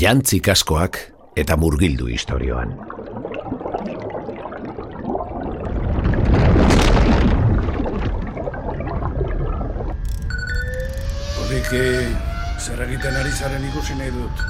Jantzik 0.00 0.48
askoak 0.50 0.96
eta 1.38 1.56
murgildu 1.56 2.06
historioan. 2.10 2.72
Horriki, 11.38 11.82
zer 12.60 12.82
egiten 12.86 13.16
ari 13.20 13.32
zaren 13.32 13.64
ikusi 13.70 13.96
nahi 13.98 14.12
dut. 14.14 14.42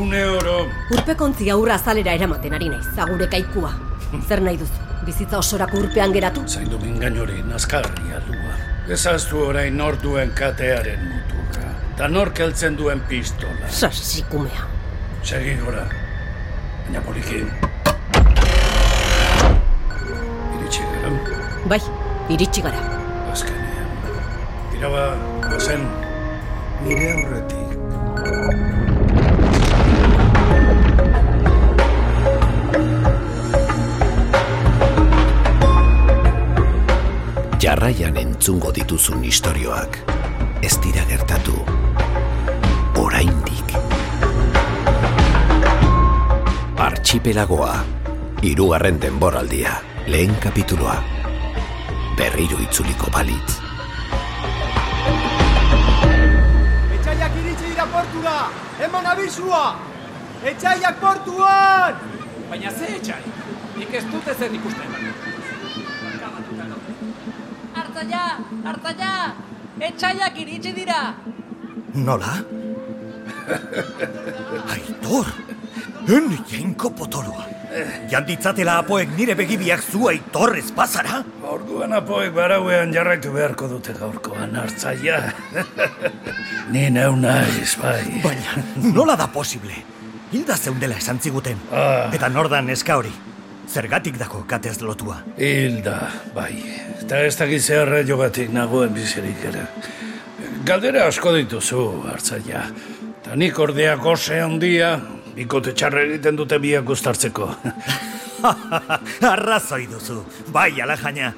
Une 0.00 0.22
oro, 0.26 0.56
Urpekontzi 0.96 1.50
aurra 1.52 1.76
azalera 1.78 2.14
eramaten 2.18 2.54
ari 2.56 2.70
naiz, 2.72 2.86
agure 3.06 3.28
kaikua. 3.30 3.72
Zer 4.28 4.42
nahi 4.44 4.58
duzu? 4.60 4.82
Bizitza 5.04 5.38
osorako 5.38 5.82
urpean 5.84 6.14
geratu? 6.16 6.44
zaindu 6.48 6.78
mingain 6.80 7.18
hori, 7.20 7.42
nazkarria 7.48 8.22
lua. 8.28 8.54
Ezaztu 8.94 9.42
orain 9.48 9.76
nor 9.76 9.98
duen 10.02 10.32
katearen 10.36 11.02
muturra. 11.10 11.74
Ta 11.98 12.08
nor 12.08 12.32
keltzen 12.36 12.76
duen 12.78 13.00
pistola. 13.08 13.68
Sasikumea. 13.68 14.73
Segi 15.24 15.56
gora. 15.56 15.84
Baina 16.84 17.00
poliki. 17.00 17.40
Iritsi 20.54 20.82
gara, 20.92 21.10
Bai, 21.72 21.80
iritsi 22.28 22.60
gara. 22.66 22.80
azkenean. 23.32 23.88
Tira 24.72 24.88
ba, 24.92 25.04
gozen, 25.48 25.88
nire 26.84 27.10
aurretik. 27.16 28.74
Jarraian 37.64 38.16
entzungo 38.20 38.72
dituzun 38.76 39.24
istorioak 39.30 39.98
ez 40.68 40.74
dira 40.84 41.04
gertatu 41.08 41.56
oraindik. 43.04 43.73
Archipelagoa, 47.14 47.74
hirugarren 48.42 48.96
denboraldia, 48.98 49.70
lehen 50.10 50.34
kapituloa. 50.42 50.96
Berriro 52.18 52.58
itzuliko 52.58 53.06
balitz. 53.14 53.60
Etxaiak 56.96 57.36
iritsi 57.38 57.70
dira 57.70 57.86
portura! 57.92 58.34
Eman 58.88 59.06
abisua! 59.12 59.62
Etxaiak 60.42 60.98
portuan! 61.04 62.02
Baina 62.50 62.74
ze 62.74 62.90
etxai? 62.96 63.22
Nik 63.78 63.94
ez 63.94 64.04
dute 64.10 64.34
zer 64.34 64.58
ikusten. 64.58 64.90
Artzaia, 67.84 68.26
artzaia, 68.74 69.14
etxaiak 69.92 70.42
iritsi 70.48 70.74
dira. 70.82 71.00
Nola? 71.94 72.36
Aitor! 74.74 75.43
En 76.08 76.30
jainko 76.50 76.90
potoloa. 76.90 77.46
Janditzatela 78.10 78.76
apoek 78.82 79.16
nire 79.16 79.34
begibiak 79.34 79.82
zu 79.82 80.06
aitor 80.10 80.54
ez 80.58 80.68
bazara? 80.76 81.22
Orduan 81.50 81.92
apoek 81.96 82.30
barauean 82.34 82.92
jarraitu 82.94 83.32
beharko 83.34 83.68
dute 83.68 83.94
gaurkoan 83.98 84.54
hartzaia. 84.60 85.18
Ni 86.70 86.86
neu 86.94 87.16
naiz, 87.16 87.74
bai. 87.80 88.20
Baina, 88.22 88.62
nola 88.94 89.16
da 89.18 89.26
posible? 89.26 89.74
Hilda 90.32 90.56
zeundela 90.56 90.98
esan 90.98 91.18
ziguten. 91.20 91.58
Ah. 91.72 92.10
Eta 92.14 92.28
nordan 92.28 92.70
eska 92.70 92.98
hori. 93.00 93.12
Zergatik 93.70 94.18
dako 94.20 94.44
katez 94.46 94.76
lotua. 94.82 95.20
Hilda, 95.38 95.98
bai. 96.34 96.52
Eta 97.00 97.24
ez 97.26 97.34
dakit 97.38 97.62
zeharra 97.62 98.04
jogatik 98.06 98.52
nagoen 98.54 98.94
bizirik 98.94 99.44
ere. 99.50 99.66
Galdera 100.64 101.08
asko 101.10 101.34
dituzu, 101.34 101.84
hartzaia. 102.12 102.64
Ta 103.24 103.34
nik 103.36 103.58
ordea 103.58 103.96
gose 103.96 104.38
handia, 104.40 104.94
bikote 105.34 105.74
txarra 105.74 106.04
egiten 106.06 106.36
dute 106.38 106.58
biak 106.62 106.84
gustartzeko. 106.86 107.48
Arrazoi 109.32 109.86
duzu, 109.90 110.20
bai 110.52 110.70
ala 110.84 110.96
jaina. 111.00 111.32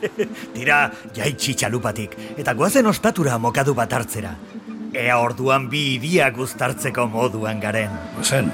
Tira, 0.54 0.82
jaitsi 1.16 1.54
txalupatik, 1.54 2.16
eta 2.40 2.54
goazen 2.58 2.90
ostatura 2.90 3.38
mokadu 3.38 3.74
bat 3.74 3.92
hartzera. 3.96 4.34
Ea 4.90 5.16
orduan 5.22 5.68
bi 5.70 5.84
iria 5.96 6.30
guztartzeko 6.34 7.06
moduan 7.08 7.60
garen. 7.62 7.94
Zen, 8.22 8.50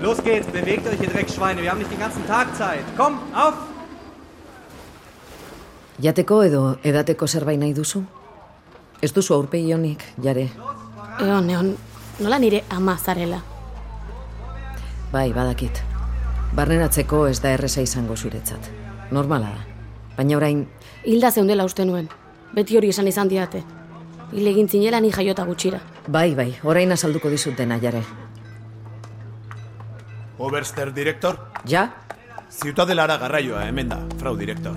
Los 0.00 0.22
geht's, 0.22 0.46
bewegt 0.46 0.86
euch, 0.86 1.00
ihr 1.00 1.08
Dreckschweine, 1.08 1.62
wir 1.62 1.70
haben 1.70 1.78
nicht 1.78 1.90
den 1.90 1.98
ganzen 1.98 2.24
Tag 2.26 2.54
Zeit. 2.54 2.84
Komm, 2.96 3.18
auf! 3.34 3.54
Jateko 6.02 6.42
edo 6.44 6.62
edateko 6.84 7.26
zerbait 7.26 7.58
nahi 7.60 7.72
duzu? 7.74 8.02
Ez 9.02 9.12
duzu 9.16 9.34
aurpegi 9.34 9.72
honik, 9.72 10.02
jare. 10.22 10.48
Egon, 11.20 11.48
egon, 11.50 11.70
nola 12.20 12.38
nire 12.38 12.62
ama 12.70 12.96
zarela. 12.96 13.40
Bai, 15.12 15.32
badakit. 15.32 15.80
Barneratzeko 16.56 17.26
ez 17.28 17.40
da 17.40 17.52
erreza 17.56 17.80
izango 17.84 18.16
zuretzat. 18.16 18.70
Normala 19.10 19.52
da. 19.54 19.64
Baina 20.16 20.36
orain, 20.36 20.66
Hilda 21.04 21.30
zeundela 21.30 21.64
uste 21.64 21.84
nuen. 21.84 22.08
Beti 22.54 22.76
hori 22.76 22.88
esan 22.88 23.08
izan 23.08 23.28
diate. 23.28 23.62
Hil 24.32 24.46
egin 24.50 24.68
zinela 24.68 25.00
ni 25.00 25.12
jaiota 25.12 25.44
gutxira. 25.44 25.80
bai, 26.08 26.34
bai, 26.34 26.54
orain 26.64 26.92
azalduko 26.92 27.30
dizut 27.30 27.56
dena, 27.56 27.78
jare. 27.78 28.02
Oberster 30.38 30.92
director, 30.92 31.38
Ja? 31.64 31.88
Ziutadelara 32.50 33.16
garraioa 33.18 33.64
hemen 33.66 33.88
da, 33.88 33.98
frau 34.18 34.36
director. 34.36 34.76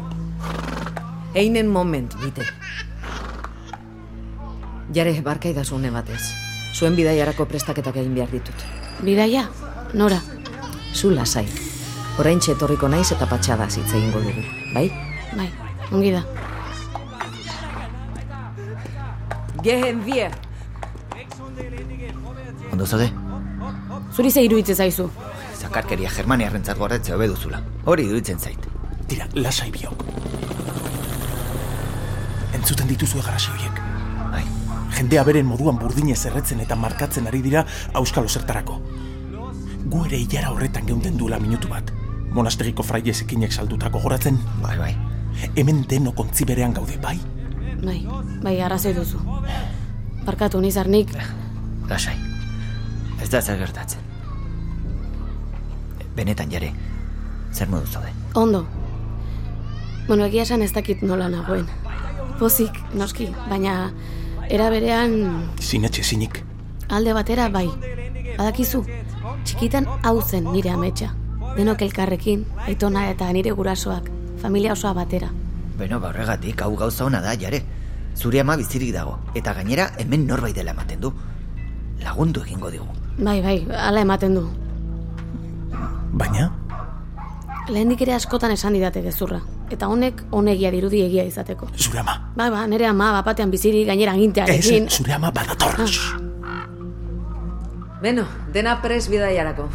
Einen 1.36 1.68
moment, 1.68 2.16
bite. 2.22 2.44
Jare, 4.92 5.22
barkaidazu 5.22 5.76
une 5.76 5.92
batez. 5.92 6.34
Zuen 6.74 6.96
bidaiarako 6.96 7.46
prestaketak 7.46 7.96
egin 8.02 8.16
behar 8.16 8.32
ditut. 8.34 8.64
Bidaia? 9.06 9.44
Nora? 9.94 10.20
Zu 10.94 11.12
lasai. 11.12 11.46
Orain 12.20 12.42
etorriko 12.42 12.90
naiz 12.90 13.12
eta 13.12 13.28
patxada 13.30 13.68
hitz 13.70 13.94
egingo 13.94 14.20
dugu, 14.20 14.42
bai? 14.74 14.90
Bai, 15.38 15.50
ongi 15.92 16.12
da. 16.12 16.24
Gehen 19.64 20.04
wir! 20.06 20.32
Ondo 22.72 22.86
zaude? 22.86 23.12
Zuri 24.16 24.32
ze 24.32 24.44
iruditze 24.44 24.76
zaizu. 24.76 25.10
Zakarkeria 25.60 26.10
Germaniarrentzat 26.10 26.78
gordetzea 26.78 27.16
hobe 27.16 27.28
duzula. 27.28 27.62
Hori 27.86 28.08
iruditzen 28.10 28.40
zait. 28.40 28.68
Tira, 29.08 29.28
lasai 29.36 29.72
biok. 29.72 30.19
Entzuten 32.70 32.90
dituzu 32.92 33.18
egarasi 33.18 33.48
horiek. 33.50 33.78
Bai, 34.30 34.44
Jendea 34.94 35.24
beren 35.26 35.48
moduan 35.50 35.80
burdinez 35.82 36.20
erretzen 36.30 36.60
eta 36.62 36.76
markatzen 36.78 37.26
ari 37.26 37.40
dira 37.42 37.64
auskalo 37.98 38.30
zertarako. 38.30 38.76
Gu 39.90 40.02
ere 40.06 40.20
hilara 40.22 40.52
horretan 40.54 40.86
geunden 40.86 41.18
duela 41.18 41.40
minutu 41.42 41.72
bat. 41.72 41.90
Monastegiko 42.30 42.86
fraiez 42.86 43.16
ekinek 43.24 43.58
saldutako 43.58 44.04
goratzen, 44.04 44.38
bai, 44.62 44.76
bai. 44.78 44.92
hemen 45.56 45.82
deno 45.90 46.14
kontzi 46.14 46.46
berean 46.46 46.78
gaude, 46.78 47.00
bai? 47.02 47.18
Bai, 47.82 48.06
bai, 48.44 48.56
arrazoi 48.62 48.94
duzu. 48.94 49.18
Barkatu 50.28 50.62
nizarnik, 50.62 51.18
Lasai. 51.90 52.20
Ez 53.20 53.32
da 53.32 53.42
zer 53.42 53.58
gertatzen. 53.58 54.00
Benetan 56.16 56.54
jare, 56.54 56.70
zer 57.52 57.68
modu 57.68 57.88
zaude? 57.88 58.14
ondo. 58.36 58.68
Bueno, 60.08 60.26
egia 60.26 60.44
esan 60.44 60.62
ez 60.62 60.74
dakit 60.74 61.02
nola 61.02 61.30
nagoen. 61.30 61.66
Pozik, 62.40 62.72
noski, 62.96 63.28
baina 63.50 63.92
era 64.50 64.70
berean 64.70 65.50
Sinetxe 65.60 66.04
sinik. 66.04 66.44
alde 66.90 67.14
batera 67.14 67.50
bai. 67.50 67.68
Badakizu, 68.38 68.84
txikitan 69.44 69.86
hau 70.04 70.22
zen 70.22 70.48
nire 70.54 70.72
ametsa. 70.72 71.12
Denok 71.58 71.82
elkarrekin, 71.82 72.46
aitona 72.66 73.10
eta 73.10 73.32
nire 73.34 73.52
gurasoak, 73.52 74.10
familia 74.42 74.74
osoa 74.74 74.94
batera. 74.94 75.30
Beno, 75.78 76.00
ba 76.00 76.10
horregatik, 76.10 76.62
hau 76.62 76.76
gauza 76.78 77.06
ona 77.06 77.22
da, 77.22 77.36
jare. 77.36 77.64
Zure 78.16 78.40
ama 78.40 78.56
bizirik 78.58 78.94
dago, 78.94 79.18
eta 79.36 79.54
gainera 79.54 79.92
hemen 79.98 80.26
norbait 80.28 80.56
dela 80.56 80.72
ematen 80.72 81.02
du. 81.02 81.12
Lagundu 82.04 82.42
egingo 82.42 82.72
digu. 82.72 82.88
Bai, 83.18 83.42
bai, 83.42 83.68
hala 83.76 84.02
ematen 84.02 84.36
du. 84.36 84.48
Baina, 86.14 86.52
Lehendik 87.70 88.02
ere 88.02 88.14
askotan 88.16 88.52
esan 88.52 88.74
didate 88.74 89.02
gezurra. 89.06 89.42
Eta 89.70 89.88
honek 89.88 90.24
honegia 90.32 90.72
dirudi 90.72 91.02
egia 91.06 91.24
izateko. 91.24 91.68
zure 91.78 92.00
ama. 92.00 92.32
Bai, 92.36 92.50
ba, 92.50 92.66
nire 92.68 92.86
ama 92.88 93.12
bapatean 93.12 93.52
bizirik 93.52 93.86
gainera 93.88 94.12
Ez, 94.14 94.18
agintearekin. 94.18 94.90
zure 94.90 95.14
ama 95.14 95.32
badator. 95.32 95.76
Beno, 98.02 98.24
dena 98.54 98.82
pres 98.82 99.10
bidaiarako. 99.12 99.68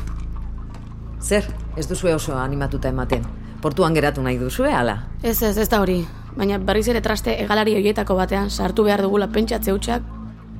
Zer, 1.20 1.44
ez 1.76 1.86
duzue 1.88 2.14
oso 2.14 2.36
animatuta 2.38 2.88
ematen. 2.88 3.22
Portuan 3.60 3.94
geratu 3.94 4.22
nahi 4.22 4.36
duzue, 4.38 4.72
ala? 4.72 5.06
Ez, 5.22 5.42
ez, 5.42 5.56
ez 5.58 5.68
da 5.68 5.80
hori. 5.80 6.06
Baina 6.36 6.58
berriz 6.58 6.88
ere 6.88 7.00
traste 7.00 7.36
egalari 7.42 7.74
hoietako 7.78 8.16
batean 8.18 8.50
sartu 8.50 8.84
behar 8.84 9.02
dugula 9.02 9.28
pentsatze 9.28 9.72
hutsak. 9.72 10.02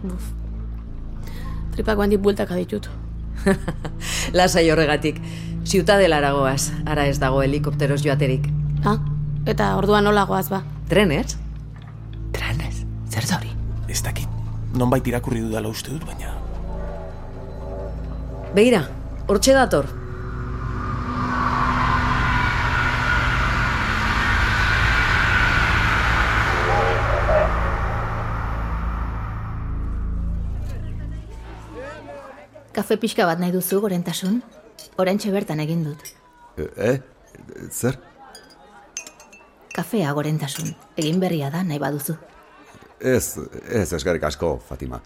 Buf. 0.05 0.29
Tripako 1.75 2.03
handik 2.05 2.21
bueltaka 2.23 2.55
ditut. 2.57 2.89
Lasai 4.39 4.71
horregatik. 4.71 5.19
Ziutadelara 5.65 6.31
goaz, 6.37 6.71
ara 6.87 7.07
ez 7.09 7.19
dago 7.19 7.43
helikopteros 7.43 8.03
joaterik. 8.05 8.47
Ha? 8.85 8.99
Eta 9.45 9.75
orduan 9.77 10.07
nola 10.09 10.23
goaz 10.25 10.47
ba. 10.49 10.63
Trenez? 10.89 11.35
Trenez? 12.33 12.79
Zer 13.13 13.27
da 13.29 13.37
hori? 13.37 13.51
Ez 13.93 14.01
dakit, 14.01 14.29
nonbait 14.73 15.05
irakurri 15.05 15.43
dudala 15.45 15.69
uste 15.69 15.93
dut, 15.93 16.07
baina... 16.09 16.33
Begira, 18.57 18.81
hortxe 19.29 19.53
dator. 19.53 19.91
Kafe 32.75 32.97
pixka 32.97 33.29
bat 33.29 33.39
nahi 33.39 33.53
duzu, 33.53 33.83
gorentasun? 33.85 34.41
Orentxe 34.97 35.31
bertan 35.37 35.61
egin 35.61 35.85
dut. 35.85 36.11
Eh? 36.57 36.97
Zer? 37.69 38.01
Kafea, 39.75 40.13
gorentasun. 40.15 40.71
Egin 40.97 41.19
berria 41.19 41.51
da, 41.51 41.65
nahi 41.67 41.81
baduzu. 41.83 42.15
Ez, 43.01 43.39
ez 43.67 43.89
eskerrik 43.93 44.23
asko, 44.29 44.53
Fatima. 44.69 45.01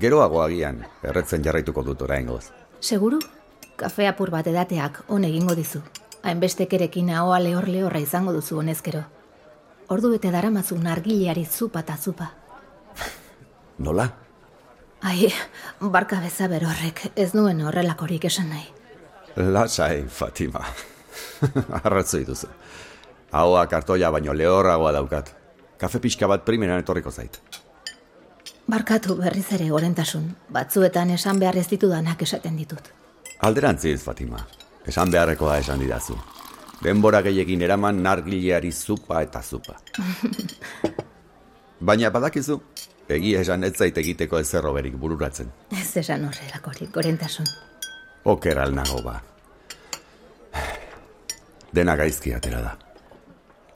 Geroago 0.00 0.40
agian, 0.40 0.80
erretzen 1.04 1.44
jarraituko 1.44 1.84
dut 1.84 2.02
oraingoz. 2.06 2.46
Seguru? 2.80 3.18
Kafe 3.76 4.06
apur 4.08 4.32
bat 4.32 4.46
edateak 4.48 5.02
on 5.08 5.24
egingo 5.28 5.56
dizu. 5.58 5.82
Hainbestekerekin 6.22 7.10
ahoa 7.16 7.38
lehor 7.44 7.68
lehorra 7.68 8.00
izango 8.00 8.32
duzu 8.32 8.58
honezkero. 8.60 9.02
Ordu 9.92 10.14
bete 10.14 10.32
daramazu 10.32 10.78
nargileari 10.80 11.44
zupa 11.44 11.84
eta 11.84 11.96
zupa. 11.96 12.30
Nola? 13.84 14.08
Ai, 15.00 15.28
barka 15.80 16.20
bezaber 16.20 16.64
horrek, 16.68 17.06
ez 17.16 17.32
nuen 17.34 17.60
horrelakorik 17.64 18.24
esan 18.28 18.48
nahi. 18.52 18.66
Lasai, 19.36 20.04
Fatima. 20.08 20.64
Arratzoi 21.84 22.24
duzu. 22.28 22.48
Ahoa 23.32 23.66
kartoia 23.66 24.10
baino 24.10 24.34
lehorragoa 24.34 24.92
daukat. 24.92 25.34
Kafe 25.78 25.98
pixka 25.98 26.28
bat 26.28 26.44
primeran 26.44 26.82
etorriko 26.82 27.10
zait. 27.10 27.40
Barkatu 28.70 29.16
berriz 29.16 29.46
ere 29.54 29.68
gorentasun. 29.68 30.26
Batzuetan 30.52 31.10
esan 31.14 31.38
behar 31.40 31.56
ez 31.56 31.68
ditudanak 31.70 32.22
esaten 32.22 32.56
ditut. 32.58 32.90
Alderantziz, 33.46 34.02
Fatima. 34.02 34.42
Esan 34.86 35.10
beharrekoa 35.10 35.58
esan 35.58 35.80
didazu. 35.80 36.18
Denbora 36.82 37.20
gehiegin 37.22 37.62
eraman 37.62 38.02
nargileari 38.02 38.72
zupa 38.72 39.22
eta 39.22 39.42
zupa. 39.42 39.76
Baina 41.90 42.10
badakizu, 42.10 42.58
egia 43.08 43.40
esan 43.40 43.64
ez 43.64 43.74
zait 43.76 43.96
egiteko 43.98 44.38
ezerro 44.38 44.72
berik 44.76 44.96
bururatzen. 45.00 45.50
Ez 45.70 45.96
esan 45.96 46.26
horrelakorik, 46.28 46.92
gorentasun. 46.92 47.48
Oker 48.24 48.58
alnago 48.58 49.02
ba. 49.04 49.16
Dena 51.72 51.96
gaizki 51.96 52.34
atera 52.36 52.62
da. 52.68 52.89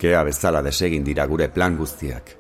Kea 0.05 0.21
bezala 0.21 0.61
desegin 0.61 1.05
dira 1.05 1.25
gure 1.25 1.47
plan 1.49 1.79
guztiak. 1.79 2.31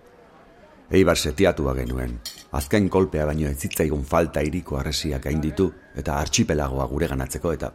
Eibar 0.93 1.17
setiatua 1.17 1.73
genuen. 1.79 2.11
Azken 2.59 2.91
kolpea 2.93 3.25
baino 3.25 3.47
ez 3.49 3.57
zitzaigun 3.57 4.03
falta 4.11 4.43
iriko 4.45 4.77
arresiak 4.77 5.25
gainditu 5.25 5.71
eta 6.03 6.19
artxipelagoa 6.21 6.85
gure 6.91 7.09
ganatzeko 7.09 7.53
eta 7.57 7.71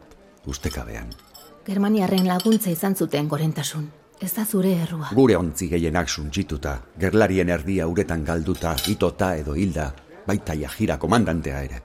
ustekabean. 0.46 1.08
Germaniarren 1.66 2.28
laguntza 2.28 2.70
izan 2.70 2.94
zuten 2.94 3.26
gorentasun. 3.32 3.88
Ez 4.20 4.30
da 4.36 4.44
zure 4.44 4.76
errua. 4.84 5.10
Gure 5.18 5.36
ontzi 5.40 5.68
gehienak 5.74 6.14
suntsituta, 6.14 6.76
gerlarien 7.06 7.50
erdia 7.50 7.90
uretan 7.90 8.22
galduta, 8.30 8.76
itota 8.94 9.32
edo 9.42 9.58
hilda, 9.58 9.88
baita 10.30 10.54
jajira 10.62 11.00
komandantea 11.02 11.64
ere. 11.66 11.82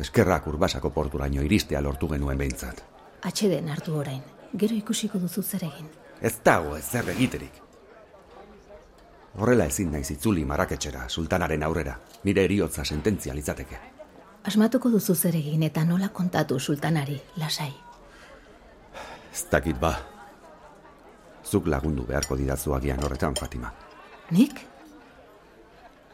Eskerrak 0.00 0.50
urbasako 0.50 0.90
porturaino 0.90 1.46
iristea 1.46 1.86
lortu 1.86 2.10
genuen 2.16 2.42
behintzat. 2.42 2.82
Atxeden 3.22 3.70
hartu 3.70 3.94
orain. 4.02 4.26
Gero 4.58 4.74
ikusiko 4.74 5.22
duzu 5.22 5.46
zer 5.46 5.68
egin. 5.70 5.86
Ez 6.20 6.34
dago 6.44 6.76
ez 6.76 6.84
zer 6.84 7.08
egiterik. 7.14 7.62
Horrela 9.38 9.68
ezin 9.70 9.92
naiz 9.92 10.10
itzuli 10.10 10.44
maraketxera, 10.44 11.04
sultanaren 11.08 11.62
aurrera, 11.62 11.94
nire 12.24 12.42
eriotza 12.44 12.84
sententzia 12.84 13.34
litzateke. 13.34 13.78
Asmatuko 14.48 14.90
duzu 14.90 15.14
zer 15.14 15.36
egin 15.38 15.62
eta 15.62 15.84
nola 15.84 16.08
kontatu 16.08 16.58
sultanari, 16.58 17.20
lasai. 17.36 17.70
Ez 19.32 19.44
dakit 19.50 19.78
ba. 19.78 19.92
Zuk 21.44 21.68
lagundu 21.70 22.06
beharko 22.08 22.36
didazu 22.36 22.74
agian 22.74 23.04
horretan, 23.04 23.36
Fatima. 23.38 23.70
Nik? 24.30 24.58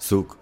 Zuk, 0.00 0.36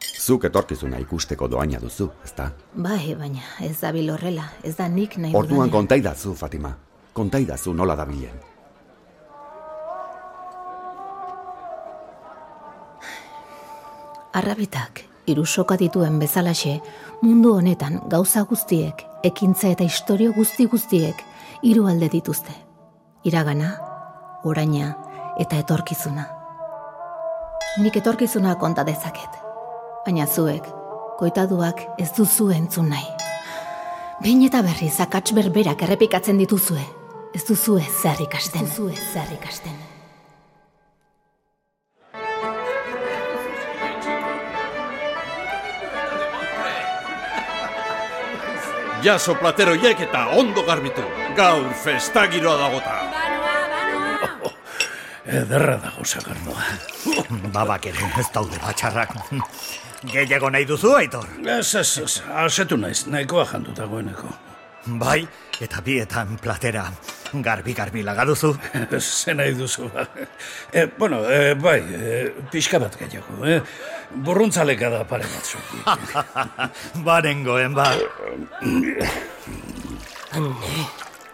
zuk 0.00 0.44
etorkizuna 0.48 0.98
ikusteko 0.98 1.48
doaina 1.48 1.78
duzu, 1.78 2.08
ezta? 2.24 2.50
Bai, 2.74 3.14
baina 3.14 3.44
ez 3.62 3.76
dabil 3.80 4.10
horrela, 4.10 4.48
ez 4.64 4.74
da 4.76 4.88
nik 4.88 5.16
nahi 5.18 5.36
Orduan 5.36 5.70
kontaidazu, 5.70 6.34
Fatima. 6.34 6.74
Kontaidazu 7.14 7.72
nola 7.72 7.94
dabilen. 7.94 8.53
Arrabitak, 14.34 15.04
irusoka 15.30 15.76
dituen 15.78 16.16
bezalaxe, 16.18 16.80
mundu 17.22 17.52
honetan 17.54 18.00
gauza 18.10 18.42
guztiek, 18.50 19.04
ekintza 19.22 19.70
eta 19.70 19.86
istorio 19.86 20.32
guzti 20.34 20.66
guztiek, 20.72 21.20
hiru 21.62 21.86
alde 21.86 22.08
dituzte. 22.10 22.56
Iragana, 23.30 23.70
oraina 24.42 24.90
eta 25.38 25.60
etorkizuna. 25.62 26.26
Nik 27.78 28.00
etorkizuna 28.02 28.56
konta 28.58 28.82
dezaket. 28.90 29.38
Baina 30.02 30.26
zuek, 30.26 30.66
koitaduak 31.22 31.86
ez 32.02 32.10
duzu 32.18 32.50
entzun 32.58 32.90
nahi. 32.90 33.06
Behin 34.18 34.42
eta 34.50 34.66
berriz 34.66 34.96
akats 34.98 35.30
berberak 35.38 35.86
errepikatzen 35.86 36.42
dituzue. 36.42 36.82
Ez 37.34 37.46
duzu 37.46 37.78
zer 38.02 38.26
ikasten. 38.26 38.66
Ez 38.66 38.74
duzu 38.74 38.90
zer 39.14 39.30
ikasten. 39.38 39.83
Jaso 49.04 49.34
plateroiek 49.36 49.98
eta 50.06 50.22
ondo 50.32 50.62
garbitu. 50.64 51.02
Gaur 51.36 51.66
festagiroa 51.76 52.56
dagota. 52.56 52.94
Ederra 55.24 55.76
dago 55.82 56.04
sagardoa. 56.04 56.64
Babak 57.52 57.90
ere, 57.90 58.08
ez 58.20 58.26
daude 58.32 58.56
batxarrak. 58.62 59.12
Gehiago 60.08 60.50
nahi 60.52 60.64
duzu, 60.68 60.94
Aitor? 60.96 61.28
Ez, 61.44 61.74
ez, 61.80 61.90
ez, 62.00 62.22
asetu 62.44 62.76
naiz, 62.80 63.06
nahikoa 63.06 63.44
dagoeneko. 63.76 64.32
Bai, 65.00 65.26
eta 65.60 65.80
bietan 65.84 66.38
platera 66.40 66.90
garbi-garbi 67.42 68.02
lagaduzu. 68.02 68.54
Ze 69.00 69.34
nahi 69.34 69.54
duzu, 69.54 69.88
ba. 69.92 70.06
E, 70.72 70.86
bueno, 70.98 71.22
e, 71.30 71.54
bai, 71.54 71.80
e, 71.80 72.30
pixka 72.50 72.78
bat 72.78 72.96
gehiago, 72.98 73.44
eh? 73.46 73.60
Burruntzaleka 74.14 74.90
da 74.90 75.04
pare 75.04 75.24
bat 75.24 75.44
zuki. 75.44 77.02
Barengoen, 77.04 77.74
ba. 77.78 77.90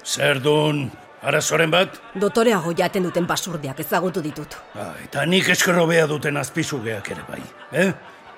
Zer 0.04 0.40
dun, 0.40 0.90
arazoren 1.22 1.70
bat? 1.70 1.98
Dotoreago 2.20 2.72
jaten 2.76 3.04
duten 3.08 3.26
basurdiak 3.28 3.80
ezagutu 3.84 4.22
ditut. 4.24 4.56
Ah, 4.74 4.94
eta 5.04 5.26
nik 5.26 5.48
eskerro 5.52 5.86
beha 5.90 6.06
duten 6.10 6.40
azpizugeak 6.40 7.10
ere 7.14 7.26
bai, 7.28 7.42
eh? 7.72 7.90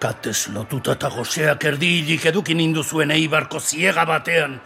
Katez 0.02 0.49
lotuta 0.50 0.97
eta 0.97 1.09
gozeak 1.14 1.64
erdi 1.71 1.92
hilik 2.00 2.25
edukin 2.33 2.61
induzuen 2.61 3.12
eibarko 3.14 3.61
ziega 3.61 4.04
batean. 4.09 4.59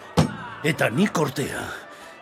Eta 0.65 0.89
nik 0.89 1.19
ordea, 1.21 1.61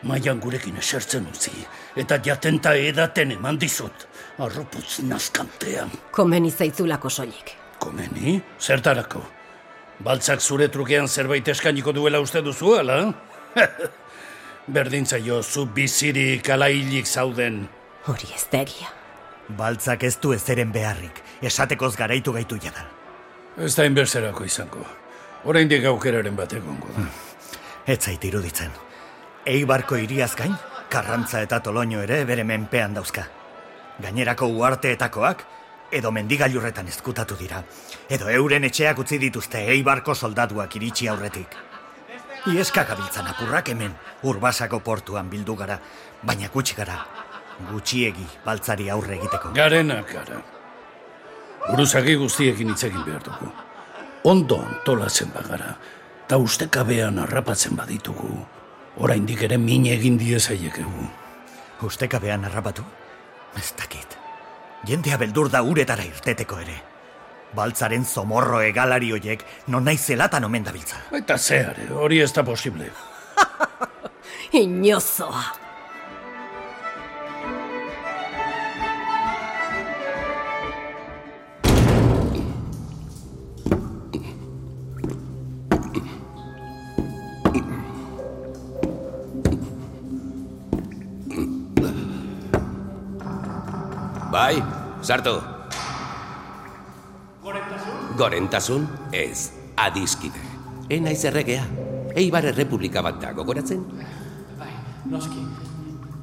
maian 0.04 0.40
gurekin 0.40 0.76
esertzen 0.80 1.26
utzi, 1.30 1.52
eta 1.96 2.18
jatenta 2.24 2.74
edaten 2.76 3.32
eman 3.36 3.58
dizut, 3.60 4.06
arroputz 4.38 5.00
nazkantean. 5.08 5.92
Komeni 6.12 6.52
zaitzulako 6.52 7.10
soilik. 7.10 7.54
Komeni? 7.80 8.38
Zertarako? 8.60 9.22
Baltzak 10.04 10.40
zure 10.40 10.68
trukean 10.68 11.08
zerbait 11.08 11.48
eskainiko 11.48 11.92
duela 11.94 12.20
uste 12.20 12.42
duzu, 12.42 12.74
ala? 12.80 12.98
Berdin 14.74 15.06
zaio, 15.06 15.42
zu 15.42 15.66
bizirik 15.66 16.48
ala 16.50 16.70
hilik 16.72 17.06
zauden. 17.06 17.64
Hori 18.08 18.30
ez 18.34 18.46
da 18.52 18.62
egia. 18.64 18.90
Baltzak 19.56 20.04
ez 20.08 20.16
du 20.20 20.32
ezeren 20.32 20.72
beharrik, 20.72 21.20
esatekoz 21.42 21.94
garaitu 21.96 22.32
gaitu 22.32 22.56
jada. 22.62 22.86
Ez 23.60 23.74
da 23.76 23.84
inberserako 23.86 24.44
izango. 24.48 24.84
Oraindik 25.44 25.84
aukeraren 25.86 26.36
bat 26.36 26.52
egongo 26.56 26.88
da. 26.96 27.04
Ez 27.92 27.98
zait 28.00 28.22
iruditzen. 28.24 28.72
Eibarko 29.46 29.98
iriaz 30.00 30.34
gain, 30.36 30.54
karrantza 30.88 31.42
eta 31.44 31.58
toloño 31.60 32.00
ere 32.00 32.22
bere 32.24 32.44
menpean 32.48 32.94
dauzka. 32.96 33.26
Gainerako 34.00 34.46
uarteetakoak, 34.48 35.44
edo 35.92 36.12
mendigailurretan 36.16 36.88
ezkutatu 36.88 37.36
dira, 37.36 37.60
edo 38.08 38.30
euren 38.32 38.64
etxeak 38.64 39.02
utzi 39.04 39.18
dituzte 39.20 39.60
eibarko 39.74 40.14
soldatuak 40.14 40.76
iritsi 40.80 41.10
aurretik. 41.12 41.58
Ieska 42.54 42.86
gabiltzan 42.88 43.28
apurrak 43.28 43.68
hemen, 43.68 43.92
urbasako 44.22 44.80
portuan 44.80 45.28
bildu 45.28 45.58
gara, 45.60 45.78
baina 46.22 46.48
gutxi 46.48 46.80
gara, 46.80 46.96
gutxiegi 47.70 48.26
baltzari 48.46 48.88
aurre 48.88 49.18
egiteko. 49.18 49.52
Garenak 49.54 50.10
gara. 50.12 50.40
Buruzagi 51.68 52.16
guztiekin 52.20 52.72
hitz 52.72 52.82
egin 52.88 53.04
behar 53.04 53.22
dugu. 53.28 53.52
Ondo 54.24 54.62
antolatzen 54.64 55.32
bagara, 55.36 55.76
eta 56.24 56.40
ustekabean 56.40 57.20
harrapatzen 57.20 57.76
baditugu, 57.76 58.40
oraindik 58.96 59.42
ere 59.42 59.58
min 59.58 59.86
egin 59.86 60.18
diezaiekegu. 60.18 61.08
Ustekabean 61.84 62.44
harrapatu? 62.44 62.84
Ez 63.56 63.72
dakit. 63.78 64.18
Jendea 64.88 65.18
beldur 65.18 65.50
da 65.50 65.62
uretara 65.62 66.04
irteteko 66.04 66.60
ere. 66.60 66.76
Baltzaren 67.54 68.04
zomorro 68.04 68.60
egalari 68.62 69.12
hoiek 69.14 69.44
non 69.68 69.84
nahi 69.84 69.98
zelatan 69.98 70.44
omen 70.44 70.64
dabiltza. 70.64 71.04
Eta 71.14 71.38
zeare, 71.38 71.88
hori 71.92 72.20
ez 72.20 72.32
da 72.32 72.44
posible. 72.44 72.90
Inozoa. 74.62 75.63
Bai, 94.34 94.58
sartu. 94.98 95.38
Gorentasun? 98.18 98.88
Ez, 99.14 99.52
adiskide. 99.78 100.42
E 100.90 100.98
naiz 100.98 101.20
erregea. 101.30 101.62
Eibar 102.18 102.48
errepublika 102.50 103.02
bat 103.06 103.20
da, 103.22 103.30
gogoratzen? 103.30 103.84
Bai, 104.58 104.72
noski. 105.12 105.38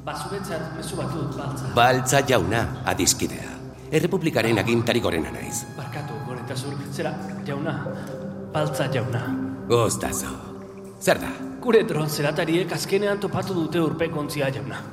Bazuretzat 0.03 0.75
mezu 0.75 0.99
bat 0.99 1.15
dut, 1.15 1.37
baltza. 1.39 1.71
Baltza 1.77 2.21
jauna, 2.27 2.65
adiskidea. 2.91 3.55
Errepublikaren 3.95 4.59
agintari 4.59 4.99
gorena 4.99 5.31
naiz. 5.31 5.61
Barkatu, 5.77 6.19
gorentasun. 6.27 6.75
Zera, 6.91 7.13
jauna, 7.47 7.77
baltza 8.51 8.89
jauna. 8.91 9.23
Goztazo. 9.71 10.33
Zer 10.99 11.23
da? 11.23 11.31
Gure 11.63 11.85
dron 11.87 12.11
zeratariek 12.11 12.75
azkenean 12.75 13.23
topatu 13.23 13.55
dute 13.55 13.79
urpekontzia 13.79 14.51
jauna. 14.51 14.83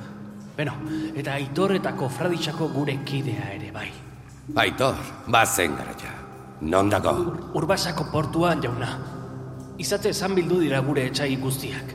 Beno, 0.59 0.73
eta 1.15 1.37
aitor 1.39 1.77
eta 1.77 1.93
kofraditxako 1.95 2.67
gure 2.75 2.97
kidea 3.07 3.53
ere 3.55 3.69
bai. 3.71 3.87
Aitor, 4.59 4.97
bazen 5.31 5.77
garaia. 5.79 6.15
Non 6.67 6.89
dago? 6.91 7.13
Urbasako 7.55 8.09
portuan 8.11 8.59
jauna. 8.65 8.89
Izate 9.79 10.11
esan 10.11 10.35
bildu 10.35 10.59
dira 10.65 10.81
gure 10.83 11.05
etxai 11.07 11.37
guztiak. 11.39 11.93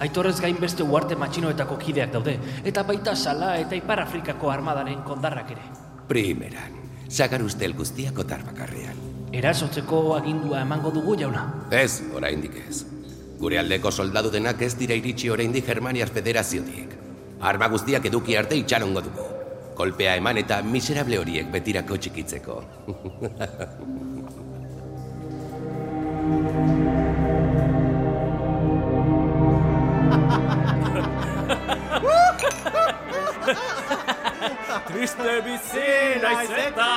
Aitorrez 0.00 0.38
gain 0.40 0.56
beste 0.56 0.82
uarte 0.82 1.18
matxinoetako 1.20 1.76
kideak 1.82 2.14
daude, 2.14 2.38
eta 2.64 2.86
baita 2.88 3.12
sala 3.14 3.50
eta 3.60 3.76
Ipar 3.76 4.00
Afrikako 4.06 4.48
armadaren 4.48 5.02
kondarrak 5.04 5.50
ere. 5.52 5.66
Primeran, 6.08 6.78
sagar 7.08 7.44
ustel 7.44 7.76
guztiak 7.76 8.22
otar 8.24 8.46
bakarrean. 8.46 8.96
Erasotzeko 9.36 10.14
agindua 10.16 10.62
emango 10.64 10.94
dugu 10.94 11.18
jauna. 11.20 11.44
Ez, 11.70 12.00
oraindik 12.16 12.56
ez. 12.64 12.80
Gure 13.40 13.60
aldeko 13.60 13.92
soldadu 13.92 14.32
denak 14.32 14.64
ez 14.64 14.72
dira 14.80 14.96
iritsi 14.96 15.28
oraindik 15.28 15.68
Germaniar 15.68 16.08
Federaziotik. 16.08 16.99
Arma 17.40 17.68
guztiak 17.72 18.04
eduki 18.04 18.34
arte 18.36 18.56
itxarongo 18.60 19.00
dugu. 19.00 19.24
Kolpea 19.76 20.16
eman 20.20 20.36
eta 20.42 20.58
miserable 20.62 21.16
horiek 21.22 21.46
betirako 21.52 21.96
txikitzeko. 21.96 22.56
Triste 34.90 35.32
bizi 35.46 35.92
naiz 36.20 36.50
eta 36.66 36.90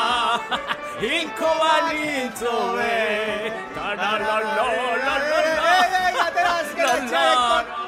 Inko 1.08 1.52
balitzo 1.62 2.58
be 2.76 2.92
Ta 3.78 3.88
la 3.96 4.12
la 4.26 4.38
la 4.44 4.68
la 5.06 5.16
la 5.30 5.48
la 7.12 7.83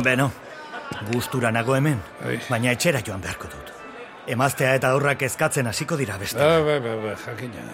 Beno, 0.00 0.30
gustura 1.12 1.50
nago 1.52 1.76
hemen, 1.76 2.00
baina 2.48 2.72
etxera 2.72 3.02
joan 3.04 3.20
beharko 3.20 3.50
dut. 3.52 3.72
Emaztea 4.26 4.76
eta 4.78 4.92
aurrak 4.94 5.22
eskatzen 5.26 5.66
hasiko 5.66 5.96
dira 5.98 6.16
beste. 6.16 6.38
Ba, 6.38 6.60
ba, 6.62 6.78
ba, 6.80 6.94
ba, 7.02 7.16
jakina. 7.26 7.64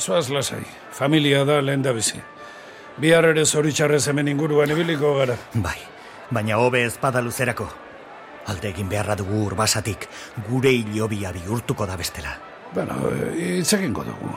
Zoaz 0.00 0.30
lasai, 0.30 0.64
familia 0.92 1.44
da 1.44 1.60
lehen 1.62 1.82
da 1.82 1.92
bizi. 1.92 2.20
Bihar 2.96 3.26
ere 3.28 3.44
zoritxarrez 3.44 4.06
hemen 4.08 4.28
inguruan 4.28 4.70
ibiliko 4.70 5.16
gara. 5.18 5.36
Bai, 5.54 5.78
baina 6.30 6.58
hobe 6.58 6.84
ezpada 6.86 7.20
luzerako. 7.20 7.68
Alde 8.46 8.70
egin 8.70 8.88
beharra 8.88 9.16
dugu 9.16 9.44
urbasatik, 9.46 10.08
gure 10.48 10.72
hilobia 10.72 11.32
bihurtuko 11.32 11.86
da 11.86 11.96
bestela. 11.96 12.36
Bueno, 12.74 12.96
hitz 13.36 13.72
egingo 13.76 14.04
dugu. 14.04 14.32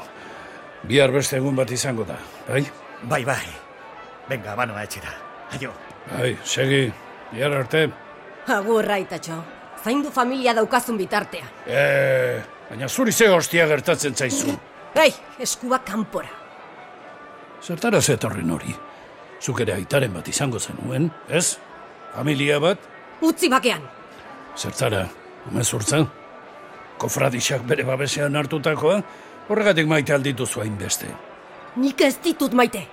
Bihar 0.87 1.11
beste 1.11 1.37
egun 1.37 1.55
bat 1.55 1.71
izango 1.71 2.05
da, 2.05 2.19
bai? 2.47 2.63
Bai, 3.03 3.23
bai. 3.25 3.47
Venga, 4.29 4.55
banoa 4.55 4.83
etxera. 4.83 5.11
Aio. 5.55 5.71
Bai, 6.11 6.37
segi, 6.43 6.91
bihar 7.31 7.53
arte. 7.53 7.89
Agur, 8.47 8.91
aitatxo. 8.91 9.43
Zaindu 9.83 10.11
familia 10.11 10.53
daukazun 10.55 10.97
bitartea. 10.97 11.45
Eh, 11.67 12.41
baina 12.69 12.89
zuri 12.89 13.11
ze 13.11 13.29
hostia 13.29 13.67
gertatzen 13.67 14.15
zaizu. 14.15 14.57
Ei, 14.95 15.13
eskuba 15.39 15.79
kanpora. 15.79 16.29
Zertara 17.61 18.01
zetorren 18.01 18.51
hori? 18.51 18.75
Zuk 19.41 19.61
ere 19.61 19.73
aitaren 19.73 20.13
bat 20.13 20.27
izango 20.27 20.59
zenuen, 20.59 21.11
ez? 21.29 21.57
Familia 22.15 22.59
bat? 22.59 22.79
Utzi 23.21 23.49
bakean. 23.49 23.83
Zertara, 24.57 25.07
umezurtza? 25.51 26.01
Kofradixak 26.97 27.65
bere 27.69 27.85
babesean 27.85 28.35
hartutakoa? 28.35 29.01
Horregatik 29.47 29.87
maite 29.87 30.13
alditu 30.13 30.45
zuain 30.45 30.77
beste. 30.77 31.07
Nik 31.77 32.01
ez 32.01 32.15
ditut 32.23 32.53
maite. 32.57 32.87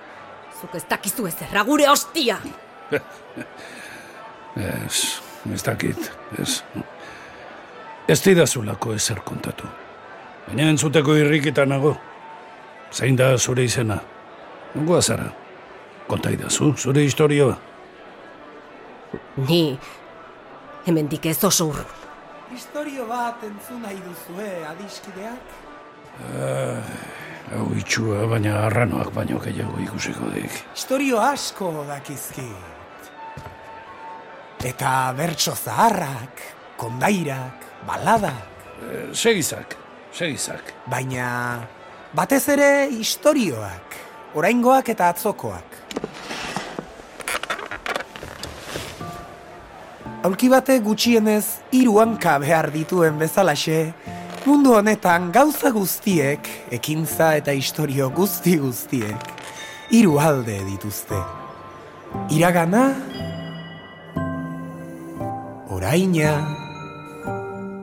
Zuk 0.61 0.75
ez 0.75 0.85
dakizu 0.89 1.27
ez 1.27 1.35
gure 1.65 1.87
hostia. 1.87 2.37
Ez, 4.55 5.21
ez 5.53 5.63
dakit, 5.63 6.11
ez. 6.39 6.63
Ez 8.07 8.21
didazulako 8.23 8.93
ezer 8.95 9.19
kontatu. 9.25 9.67
Baina 10.47 10.69
entzuteko 10.69 11.15
irrikita 11.19 11.65
nago. 11.65 11.95
Zein 12.93 13.17
da 13.17 13.37
zure 13.37 13.65
izena? 13.65 13.97
Nungo 14.75 14.97
azara? 14.97 15.27
Konta 16.07 16.29
idazu, 16.31 16.73
zure 16.77 17.01
historioa. 17.03 17.57
Ni, 19.47 19.77
hemendik 20.85 21.25
ez 21.25 21.43
oso 21.43 21.67
urru. 21.71 21.85
Historio 22.53 23.07
bat 23.09 23.43
entzun 23.43 23.81
nahi 23.81 23.97
duzue, 24.05 24.51
adiskideak? 24.69 25.55
Ah, 26.29 26.93
hau 27.55 27.65
itxua, 27.75 28.21
baina 28.31 28.61
arranoak 28.69 29.11
baino 29.17 29.41
gehiago 29.43 29.81
ikusiko 29.83 30.29
dik. 30.35 30.61
Historio 30.77 31.19
asko 31.19 31.73
dakizkit. 31.89 32.74
Eta 34.65 35.13
bertso 35.13 35.53
zaharrak, 35.53 36.41
kondairak, 36.77 37.65
baladak. 37.85 38.49
Eh, 38.81 39.13
segizak, 39.13 39.75
segizak. 40.09 40.73
Baina 40.89 41.61
batez 42.17 42.47
ere 42.49 42.87
historioak, 42.89 43.93
oraingoak 44.33 44.89
eta 44.89 45.11
atzokoak. 45.13 45.77
Aulki 50.25 50.49
bate 50.49 50.79
gutxienez 50.81 51.45
hiru 51.69 51.99
hanka 52.01 52.39
behar 52.41 52.71
dituen 52.73 53.21
bezalaxe, 53.21 53.93
mundu 54.47 54.73
honetan 54.73 55.29
gauza 55.29 55.69
guztiek, 55.69 56.49
ekintza 56.73 57.35
eta 57.37 57.53
historio 57.53 58.09
guzti 58.09 58.57
guztiek, 58.57 59.29
hiru 59.93 60.17
alde 60.17 60.57
dituzte. 60.65 61.21
Iragana, 62.33 62.87
oraina, 65.85 66.31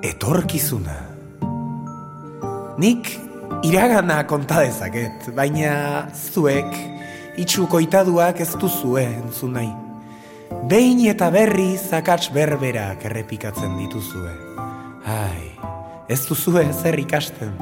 etorkizuna. 0.03 0.97
Nik 2.83 3.13
iragana 3.63 4.17
konta 4.27 4.65
dezaket, 4.65 5.29
baina 5.37 6.09
zuek 6.11 6.73
itxukoitaduak 7.39 8.41
ez 8.43 8.49
duzue 8.59 9.05
entzun 9.07 9.55
nahi. 9.55 9.71
Behin 10.67 11.05
eta 11.13 11.29
berri 11.31 11.77
zakats 11.79 12.33
berberak 12.35 13.05
errepikatzen 13.07 13.77
dituzue. 13.79 14.35
Ai, 15.07 15.53
ez 16.11 16.25
duzue 16.27 16.65
zer 16.73 16.99
ikasten. 16.99 17.55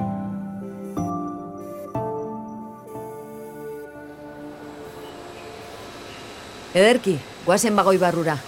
Ederki, 6.72 7.18
guazen 7.44 7.76
bagoi 7.76 7.98
barrura. 8.00 8.38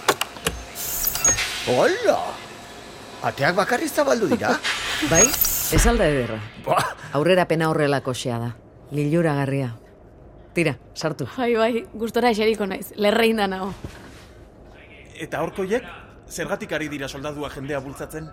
Hola! 1.67 2.17
Ateak 3.23 3.55
bakarri 3.55 3.87
zabaldu 3.87 4.27
dira? 4.27 4.49
bai, 5.11 5.23
ez 5.23 5.85
alda 5.87 6.09
ederra. 6.11 6.39
Aurrera 7.15 7.45
pena 7.47 7.69
horrelako 7.71 8.11
xea 8.11 8.39
da. 8.41 8.49
Lilura 8.91 9.33
garria. 9.37 9.69
Tira, 10.53 10.75
sartu. 10.93 11.29
Bai, 11.37 11.53
bai, 11.55 11.85
gustora 11.95 12.33
eseriko 12.35 12.67
naiz, 12.67 12.91
lerrein 12.99 13.39
da 13.39 13.47
nago. 13.47 13.71
Eta 15.23 15.39
horkoiek, 15.41 15.87
zergatik 16.27 16.75
ari 16.75 16.91
dira 16.91 17.07
soldadua 17.07 17.49
jendea 17.55 17.79
bultzatzen? 17.79 18.27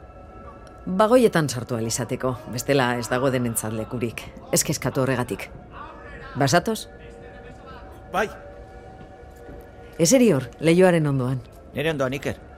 Bagoietan 0.86 1.48
sartu 1.48 1.78
alizateko, 1.78 2.34
bestela 2.50 2.96
ez 2.98 3.06
dago 3.08 3.30
denentzat 3.30 3.72
lekurik. 3.78 4.26
Ez 4.50 4.64
kezkatu 4.66 5.04
horregatik. 5.04 5.46
Basatoz? 6.34 6.88
Bai. 8.10 8.26
Eseri 10.02 10.32
hor, 10.34 10.50
leioaren 10.58 11.06
ondoan. 11.06 11.44
Nire 11.76 11.94
ondoan, 11.94 12.18
Iker. 12.18 12.49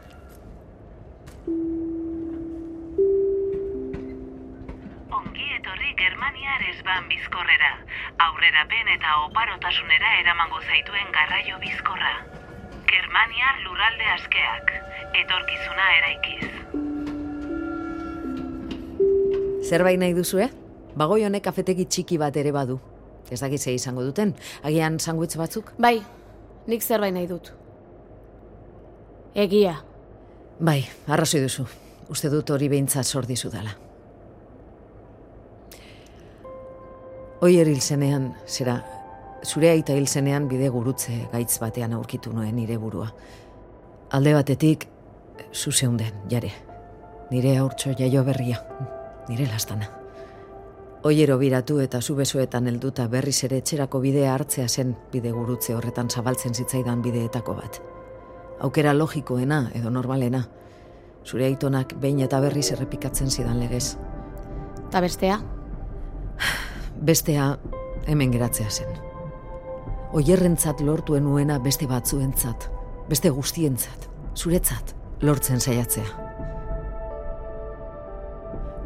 Aurrerapen 8.42 8.88
eta 8.90 9.10
oparotasunera 9.22 10.08
eramango 10.18 10.58
zaituen 10.66 11.10
garraio 11.14 11.58
bizkorra. 11.62 12.14
Germania 12.90 13.52
lurralde 13.62 14.08
askeak, 14.16 14.72
etorkizuna 15.20 15.84
eraikiz. 15.98 16.48
Zerbait 19.68 20.00
nahi 20.02 20.16
duzu, 20.18 20.42
eh? 20.42 20.48
Bagoi 20.98 21.22
honek 21.28 21.44
kafetegi 21.46 21.86
txiki 21.86 22.18
bat 22.18 22.36
ere 22.36 22.50
badu. 22.52 22.80
Ez 23.30 23.38
dakit 23.40 23.62
ze 23.62 23.76
izango 23.78 24.02
duten, 24.02 24.34
agian 24.62 24.98
sanguitz 24.98 25.36
batzuk? 25.38 25.72
Bai, 25.78 26.02
nik 26.66 26.82
zerbait 26.82 27.14
nahi 27.14 27.30
dut. 27.30 27.52
Egia. 29.34 29.78
Bai, 30.58 30.82
arrazoi 31.06 31.46
duzu. 31.46 31.70
Uste 32.10 32.28
dut 32.28 32.50
hori 32.50 32.68
behintzat 32.68 33.06
sordizu 33.06 33.54
dela. 33.54 33.78
Oier 37.42 37.66
hil 37.66 37.80
zenean, 37.82 38.28
zera, 38.46 38.76
zure 39.42 39.72
aita 39.72 39.96
hil 39.98 40.06
zenean 40.06 40.44
bide 40.46 40.68
gurutze 40.70 41.24
gaitz 41.32 41.56
batean 41.58 41.92
aurkitu 41.96 42.30
nuen 42.30 42.54
nire 42.54 42.76
burua. 42.78 43.08
Alde 44.14 44.34
batetik, 44.36 44.84
zu 45.50 45.72
zeunden, 45.72 46.20
jare. 46.30 46.52
Nire 47.32 47.56
aurtso 47.58 47.96
jaio 47.98 48.22
berria, 48.22 48.60
nire 49.28 49.48
lastana. 49.50 49.88
Oiero 51.02 51.34
biratu 51.40 51.80
eta 51.82 51.98
zu 52.00 52.14
besoetan 52.14 52.68
helduta 52.70 53.08
berriz 53.10 53.40
ere 53.48 53.58
etxerako 53.58 53.98
bidea 54.04 54.36
hartzea 54.36 54.68
zen 54.68 54.92
bide 55.10 55.32
gurutze 55.34 55.74
horretan 55.74 56.10
zabaltzen 56.10 56.54
zitzaidan 56.54 57.02
bideetako 57.02 57.56
bat. 57.58 57.80
Aukera 58.60 58.92
logikoena 58.94 59.64
edo 59.74 59.90
normalena. 59.90 60.44
Zure 61.26 61.50
aitonak 61.50 61.96
behin 61.98 62.22
eta 62.22 62.38
berriz 62.38 62.68
errepikatzen 62.70 63.34
zidan 63.34 63.58
legez. 63.58 63.96
Ta 64.94 65.02
bestea? 65.02 65.40
Bestea 67.02 67.58
hemen 68.06 68.30
geratzea 68.30 68.70
zen. 68.70 68.90
Oierrentzat 70.12 70.80
lortuen 70.80 71.24
nuena 71.24 71.58
beste 71.58 71.88
batzuentzat, 71.90 72.68
beste 73.08 73.30
guztientzat, 73.34 74.06
zuretzat 74.36 74.94
lortzen 75.22 75.60
saiatzea. 75.60 76.04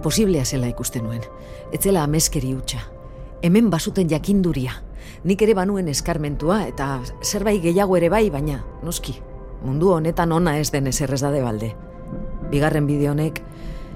Posiblea 0.03 0.45
zela 0.45 0.71
ikusten 0.71 1.05
nuen, 1.05 1.25
etzela 1.77 2.05
ameskeri 2.09 2.55
hutsa. 2.55 2.81
Hemen 3.45 3.69
basuten 3.71 4.09
jakinduria, 4.09 4.79
nik 5.25 5.43
ere 5.45 5.57
banuen 5.59 5.89
eskarmentua 5.93 6.63
eta 6.71 6.89
zerbait 7.23 7.61
gehiago 7.63 7.99
ere 8.01 8.09
bai, 8.09 8.31
baina 8.31 8.63
noski, 8.83 9.19
mundu 9.65 9.93
honetan 9.93 10.33
ona 10.33 10.57
ez 10.57 10.71
den 10.73 10.87
ezer 10.87 11.13
ez 11.13 11.21
da 11.21 11.35
balde. 11.37 11.75
Bigarren 12.49 12.87
bide 12.87 13.11
honek 13.11 13.43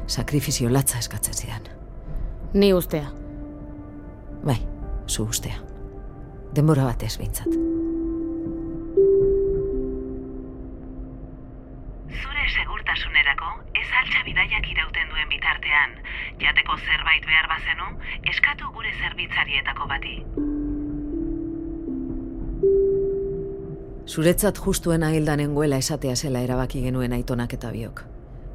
sakrifizio 0.06 0.68
latza 0.68 0.98
eskatzen 0.98 1.34
zidan. 1.34 1.72
Ni 2.52 2.74
ustea. 2.74 3.19
Bai, 4.42 4.58
zu 5.06 5.24
ustea. 5.28 5.58
Denbora 6.54 6.84
batez 6.88 7.16
behintzat. 7.18 7.50
Zure 12.20 12.46
segurtasunerako, 12.54 13.50
ez 13.76 13.88
altxa 14.00 14.24
bidaiak 14.26 14.70
irauten 14.72 15.12
duen 15.12 15.28
bitartean, 15.34 15.98
jateko 16.40 16.78
zerbait 16.78 17.26
behar 17.28 17.50
bazenu, 17.52 17.90
eskatu 18.32 18.72
gure 18.74 18.94
zerbitzarietako 19.02 19.90
bati. 19.92 20.16
Zuretzat 24.10 24.58
justuena 24.58 25.12
hildanengoela 25.14 25.78
esatea 25.78 26.16
zela 26.16 26.40
erabaki 26.42 26.82
genuen 26.82 27.12
aitonak 27.12 27.54
eta 27.54 27.70
biok. 27.70 28.02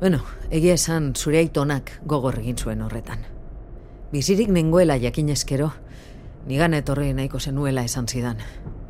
Bueno, 0.01 0.19
egia 0.51 0.73
esan 0.75 1.13
zure 1.15 1.39
aitonak 1.39 1.93
gogor 2.03 2.41
egin 2.41 2.57
zuen 2.57 2.81
horretan. 2.83 3.34
Bizirik 4.11 4.49
nengoela 4.49 4.95
jakin 5.01 5.29
eskero, 5.29 5.71
nigan 6.45 6.73
etorri 6.77 7.13
nahiko 7.13 7.39
zenuela 7.39 7.83
esan 7.83 8.07
zidan. 8.07 8.37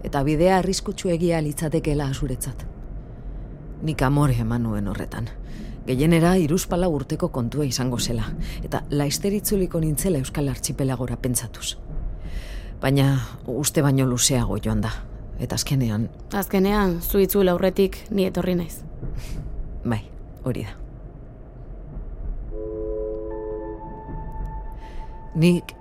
Eta 0.04 0.24
bidea 0.24 0.58
arriskutsu 0.58 1.10
egia 1.10 1.40
litzatekeela 1.42 2.10
zuretzat. 2.14 2.66
Nik 3.82 4.02
amore 4.02 4.36
eman 4.42 4.64
nuen 4.64 4.88
horretan. 4.88 5.30
Gehienera 5.88 6.36
iruzpala 6.42 6.88
urteko 6.90 7.30
kontua 7.30 7.66
izango 7.66 8.00
zela, 8.00 8.26
eta 8.64 8.82
laisteritzuliko 8.90 9.80
nintzela 9.80 10.18
Euskal 10.18 10.50
Archipelagora 10.50 11.18
pentsatuz. 11.18 11.76
Baina 12.82 13.12
uste 13.48 13.82
baino 13.86 14.06
luzeago 14.10 14.58
joan 14.64 14.82
da, 14.82 14.92
eta 15.40 15.56
azkenean... 15.56 16.10
Azkenean, 16.34 17.00
zuitzu 17.02 17.44
laurretik 17.46 18.02
ni 18.10 18.26
etorri 18.26 18.56
naiz. 18.56 18.82
Bai, 19.86 20.02
hori 20.44 20.66
da. 20.66 20.85
Nik 25.36 25.76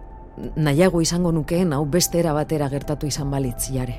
nahiago 0.57 1.01
izango 1.03 1.33
nukeen 1.33 1.73
hau 1.73 1.85
beste 1.87 2.19
era 2.19 2.33
batera 2.35 2.69
gertatu 2.69 3.07
izan 3.07 3.31
balitz 3.31 3.71
jare. 3.73 3.99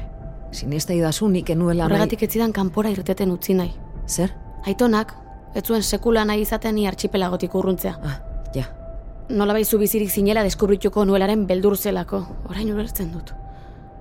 Sinesta 0.52 0.94
idazu 0.94 1.30
nik 1.30 1.50
enuela 1.50 1.86
Horregatik 1.86 2.24
ez 2.24 2.32
zidan 2.32 2.52
kanpora 2.56 2.92
irteten 2.92 3.32
utzi 3.32 3.56
nahi. 3.56 3.74
Zer? 4.08 4.34
Aitonak, 4.66 5.14
ez 5.56 5.64
zuen 5.64 5.84
sekula 5.84 6.26
nahi 6.26 6.44
izaten 6.44 6.76
ni 6.76 6.88
archipelagotik 6.88 7.56
urruntzea. 7.56 7.96
Ah, 8.04 8.20
ja. 8.56 8.68
Nola 9.30 9.56
baizu 9.58 9.80
bizirik 9.82 10.12
zinela 10.12 10.44
deskubrituko 10.44 11.06
nuelaren 11.06 11.48
beldur 11.48 11.78
zelako. 11.78 12.22
Orain 12.50 12.72
ulertzen 12.74 13.12
dut. 13.12 13.32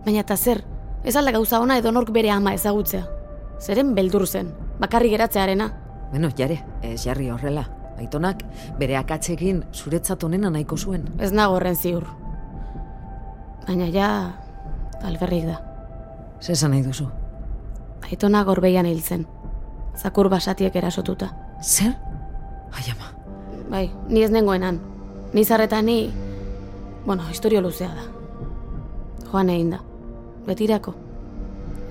Baina 0.04 0.20
eta 0.20 0.36
zer, 0.36 0.62
ez 1.04 1.16
alda 1.16 1.32
gauza 1.32 1.60
ona 1.60 1.78
edo 1.78 1.92
nork 1.92 2.10
bere 2.12 2.30
ama 2.30 2.54
ezagutzea. 2.54 3.06
Zeren 3.60 3.94
beldur 3.94 4.26
zen, 4.26 4.50
bakarri 4.80 5.10
geratzearena. 5.14 5.70
Bueno, 6.10 6.28
jare, 6.36 6.60
ez 6.82 7.00
jarri 7.04 7.30
horrela. 7.30 7.64
Aitonak 7.98 8.42
bere 8.78 8.96
akatzekin 8.98 9.62
zuretzat 9.72 10.24
onena 10.24 10.50
nahiko 10.50 10.76
zuen. 10.76 11.06
Ez 11.18 11.32
nago 11.32 11.54
horren 11.58 11.76
ziur. 11.76 12.06
Baina 13.66 13.86
ja, 13.88 14.08
alberrik 15.02 15.46
da. 15.48 15.60
Zesan 16.42 16.74
nahi 16.74 16.82
duzu? 16.84 17.06
Aitona 18.04 18.42
gorbeian 18.44 18.86
hil 18.86 19.00
zen. 19.00 19.26
Zakur 19.96 20.28
basatiek 20.28 20.74
erasotuta. 20.76 21.30
Zer? 21.62 21.94
Ai 22.74 22.84
ama. 22.92 23.12
Bai, 23.70 23.86
ni 24.08 24.22
ez 24.22 24.30
nengoenan. 24.30 24.80
Ni 25.32 25.44
zarreta 25.44 25.80
ni... 25.82 26.12
Bueno, 27.06 27.22
historio 27.30 27.60
luzea 27.60 27.88
da. 27.94 28.04
Joan 29.30 29.50
egin 29.50 29.70
da. 29.70 29.80
Betirako. 30.46 30.94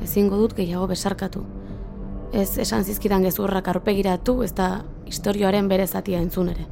Ezingo 0.03 0.37
dut 0.37 0.53
gehiago 0.57 0.87
besarkatu. 0.87 1.45
Ez 2.33 2.57
esan 2.57 2.81
zizkidan 2.81 3.21
gezurrak 3.21 3.67
arpegiratu, 3.69 4.39
ez 4.41 4.55
da 4.57 4.67
historioaren 5.05 5.67
bere 5.69 5.83
zatia 5.85 6.17
entzun 6.17 6.47
ere. 6.49 6.63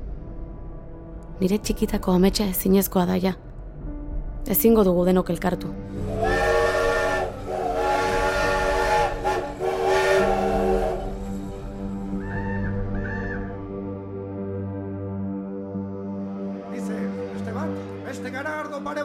Nire 1.37 1.59
txikitako 1.61 2.15
ametsa 2.17 2.47
ezinezkoa 2.49 3.03
da 3.05 3.17
ja. 3.21 3.33
Ezingo 4.49 4.81
dugu 4.83 5.05
denok 5.05 5.29
elkartu. 5.29 5.69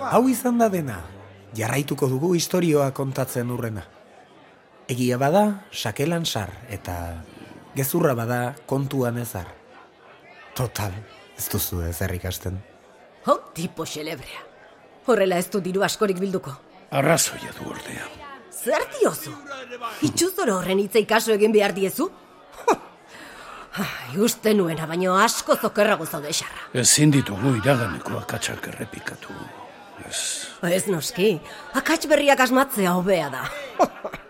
Hau 0.06 0.22
izan 0.32 0.56
da 0.56 0.70
dena, 0.72 1.02
jarraituko 1.58 2.08
dugu 2.08 2.32
historioa 2.38 2.88
kontatzen 2.96 3.52
urrena. 3.52 3.84
Egia 4.86 5.16
bada, 5.18 5.66
sakelan 5.74 6.24
sar, 6.26 6.52
eta 6.70 6.94
gezurra 7.74 8.14
bada 8.14 8.54
kontuan 8.70 9.18
ezar. 9.18 9.48
Total, 10.54 10.92
ez 11.36 11.48
duzu 11.50 11.80
ez 11.82 11.98
ikasten. 12.14 12.60
Ho, 13.26 13.34
tipo 13.52 13.84
xelebrea. 13.84 14.44
Horrela 15.06 15.38
ez 15.38 15.50
du 15.50 15.60
diru 15.60 15.82
askorik 15.82 16.18
bilduko. 16.18 16.54
Arrazoia 16.90 17.50
du 17.58 17.68
ordea. 17.68 18.06
Zer 18.50 18.86
diozu? 18.94 19.32
Itxuzoro 20.06 20.58
horren 20.60 20.78
hitza 20.78 21.02
ikaso 21.02 21.32
egin 21.34 21.52
behar 21.52 21.74
diezu? 21.74 22.08
Ai, 23.76 24.16
uste 24.22 24.54
nuena, 24.54 24.86
baino 24.86 25.18
asko 25.20 25.56
zokerrago 25.56 26.06
zaude 26.06 26.30
xarra. 26.32 26.70
Ezin 26.72 27.10
ditugu 27.10 27.56
iraganeko 27.58 28.20
akatsak 28.22 28.70
errepikatu. 28.70 29.34
Ez... 30.06 30.20
Ez 30.70 30.86
noski, 30.86 31.34
akats 31.74 32.06
berriak 32.08 32.40
asmatzea 32.40 32.94
hobea 32.96 33.28
da. 33.34 33.44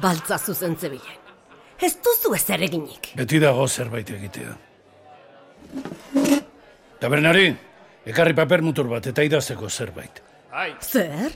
Baltza 0.00 0.38
zuzen 0.38 0.76
zebilen. 0.76 1.22
Ez 1.80 1.96
duzu 2.04 2.34
ez 2.34 2.44
eginik. 2.50 3.12
Beti 3.16 3.38
dago 3.38 3.66
zerbait 3.68 4.10
egitea. 4.10 4.54
Tabernari, 7.00 7.50
ekarri 8.08 8.34
paper 8.34 8.62
mutur 8.62 8.88
bat 8.88 9.06
eta 9.06 9.24
idazteko 9.24 9.68
zerbait. 9.68 10.22
Zer? 10.80 11.34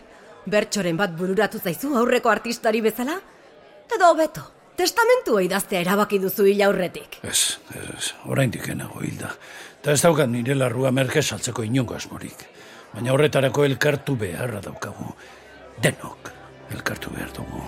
Bertxoren 0.51 0.97
bat 0.97 1.13
bururatu 1.17 1.61
zaizu 1.61 1.93
aurreko 1.97 2.31
artistari 2.31 2.81
bezala? 2.81 3.19
Edo 3.91 4.09
hobeto, 4.09 4.43
testamentua 4.79 5.43
idaztea 5.45 5.83
erabaki 5.85 6.19
duzu 6.23 6.47
hil 6.49 6.63
aurretik. 6.65 7.19
Ez, 7.23 7.59
ez, 7.77 8.15
oraindik 8.25 8.69
enago 8.73 9.05
hilda. 9.05 9.35
Eta 9.81 9.93
ez 9.93 10.01
daukat 10.01 10.31
nire 10.33 10.57
larrua 10.57 10.93
merke 10.93 11.23
saltzeko 11.23 11.65
inongo 11.69 11.99
asmorik. 11.99 12.47
Baina 12.95 13.13
horretarako 13.13 13.69
elkartu 13.69 14.17
beharra 14.17 14.65
daukagu. 14.65 15.13
Denok 15.83 16.33
elkartu 16.73 17.13
behar 17.13 17.33
dugu. 17.37 17.65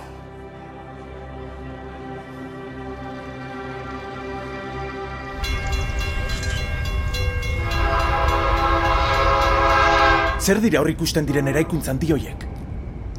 Zer 10.42 10.58
dira 10.58 10.80
hor 10.82 10.88
ikusten 10.90 11.22
diren 11.22 11.46
eraikuntza 11.46 11.92
handi 11.92 12.08
hoiek? 12.10 12.40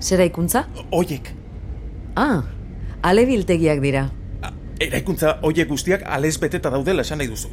Zera 0.04 0.26
ikuntza? 0.28 0.66
Hoiek. 0.92 1.30
Ah, 2.20 2.42
alebiltegiak 3.02 3.80
dira. 3.80 4.10
Eraikuntza 4.84 5.38
hoiek 5.48 5.70
guztiak 5.70 6.04
alez 6.04 6.34
beteta 6.42 6.68
daudela 6.74 7.06
esan 7.08 7.22
nahi 7.24 7.30
duzu. 7.32 7.48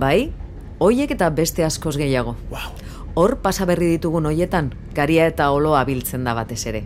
Bai, 0.00 0.32
hoiek 0.78 1.12
eta 1.12 1.28
beste 1.28 1.66
askoz 1.66 1.98
gehiago. 2.00 2.38
Wow. 2.54 2.72
Hor 3.20 3.36
pasa 3.44 3.66
berri 3.68 3.90
ditugun 3.98 4.30
hoietan, 4.30 4.72
garia 4.96 5.28
eta 5.28 5.50
oloa 5.52 5.84
biltzen 5.84 6.24
da 6.24 6.32
batez 6.34 6.62
ere. 6.72 6.82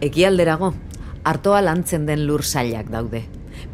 Ekialderago, 0.00 0.72
hartoa 1.22 1.60
lantzen 1.60 2.08
den 2.08 2.24
lur 2.30 2.46
zailak 2.48 2.88
daude. 2.88 3.26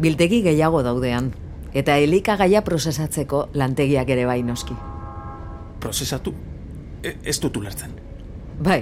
Biltegi 0.02 0.42
gehiago 0.42 0.82
daudean. 0.82 1.30
Eta 1.78 1.94
elikagaia 2.02 2.66
prozesatzeko 2.66 3.46
lantegiak 3.54 4.10
ere 4.10 4.26
bai 4.26 4.42
noski. 4.42 4.74
Prozesatu? 5.78 6.34
E, 7.06 7.14
ez 7.22 7.38
dut 7.40 7.56
ulertzen. 7.56 7.94
Bai, 8.58 8.80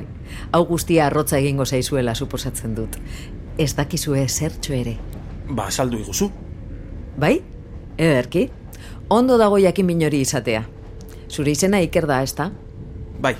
hau 0.55 0.63
guztia 0.67 1.09
arrotza 1.09 1.37
egingo 1.43 1.67
zaizuela 1.67 2.15
suposatzen 2.15 2.75
dut. 2.77 2.97
Ez 3.59 3.75
dakizue 3.77 4.23
zertxo 4.29 4.73
ere. 4.73 4.95
Ba, 5.51 5.71
saldu 5.71 5.99
iguzu. 6.01 6.31
Bai? 7.21 7.35
Ederki? 7.99 8.49
Ondo 9.13 9.37
dago 9.39 9.59
jakin 9.61 9.87
minori 9.87 10.23
izatea. 10.25 10.65
Zure 11.29 11.53
izena 11.53 11.83
iker 11.85 12.07
da, 12.09 12.23
ezta? 12.23 12.49
Bai. 13.21 13.35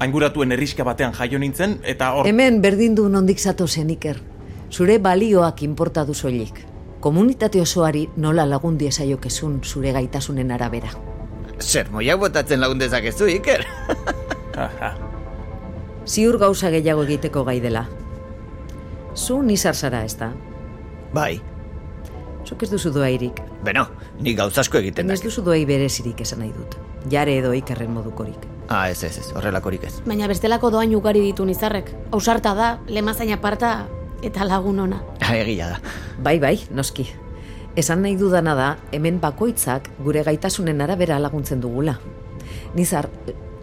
Ainguratuen 0.00 0.54
herriska 0.54 0.86
batean 0.86 1.12
jaio 1.12 1.38
nintzen 1.42 1.78
eta 1.82 2.12
hor... 2.14 2.26
Hemen 2.30 2.62
berdin 2.62 2.94
du 2.94 3.08
nondik 3.10 3.42
zatozen 3.42 3.90
iker. 3.90 4.22
Zure 4.70 4.98
balioak 5.02 5.62
inporta 5.66 6.06
du 6.06 6.14
soilik. 6.14 6.64
Komunitate 7.00 7.60
osoari 7.60 8.08
nola 8.16 8.46
lagun 8.48 8.78
diezaiokezun 8.78 9.60
zure 9.64 9.92
gaitasunen 9.92 10.50
arabera. 10.54 10.94
Sermoiak 11.58 12.20
botatzen 12.20 12.60
lagun 12.60 12.78
dezakezu, 12.78 13.26
Iker. 13.38 13.64
Ziur 16.08 16.38
gauza 16.40 16.70
gehiago 16.72 17.04
egiteko 17.04 17.44
gai 17.44 17.58
dela. 17.60 17.84
Zu 19.14 19.42
nizar 19.42 19.76
zara, 19.76 20.04
ez 20.06 20.16
da? 20.16 20.30
Bai. 21.12 21.40
Zuk 22.48 22.62
ez 22.64 22.70
duzu 22.70 22.92
doairik. 22.94 23.42
Beno, 23.64 23.84
ni 24.24 24.32
gauzasko 24.38 24.78
egiten 24.78 25.10
Ez 25.10 25.20
duzu 25.20 25.42
doai 25.44 25.64
berezirik 25.68 26.20
esan 26.24 26.40
nahi 26.44 26.52
dut. 26.54 26.78
Jare 27.12 27.36
edo 27.42 27.52
ikerren 27.52 27.92
modukorik. 27.92 28.46
Ah, 28.68 28.88
ez, 28.90 29.02
ez, 29.04 29.16
ez, 29.18 29.28
horrelakorik 29.36 29.84
ez. 29.88 29.94
Baina 30.06 30.28
bestelako 30.28 30.70
doain 30.72 30.94
ugari 30.96 31.20
ditu 31.24 31.44
nizarrek. 31.48 31.90
Ausarta 32.12 32.54
da, 32.56 32.70
lemazain 32.88 33.32
aparta 33.36 33.72
eta 34.24 34.48
lagun 34.48 34.80
ona. 34.86 35.02
Egia 35.32 35.74
da. 35.74 35.96
Bai, 36.24 36.38
bai, 36.40 36.56
noski. 36.70 37.08
Esan 37.78 38.00
nahi 38.02 38.16
dudana 38.18 38.56
da, 38.58 38.68
hemen 38.90 39.20
bakoitzak 39.22 39.84
gure 40.02 40.24
gaitasunen 40.26 40.80
arabera 40.82 41.20
laguntzen 41.22 41.60
dugula. 41.62 41.92
Nizar, 42.74 43.06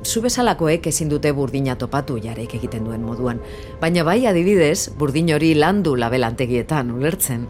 zu 0.06 0.22
bezalakoek 0.24 0.88
ezin 0.88 1.10
dute 1.12 1.34
burdina 1.36 1.76
topatu 1.76 2.16
jarek 2.24 2.56
egiten 2.56 2.86
duen 2.88 3.04
moduan. 3.04 3.42
Baina 3.82 4.06
bai 4.08 4.22
adibidez, 4.30 4.94
burdin 4.96 5.34
hori 5.36 5.52
landu 5.60 5.98
labelantegietan, 6.00 6.94
ulertzen. 6.96 7.48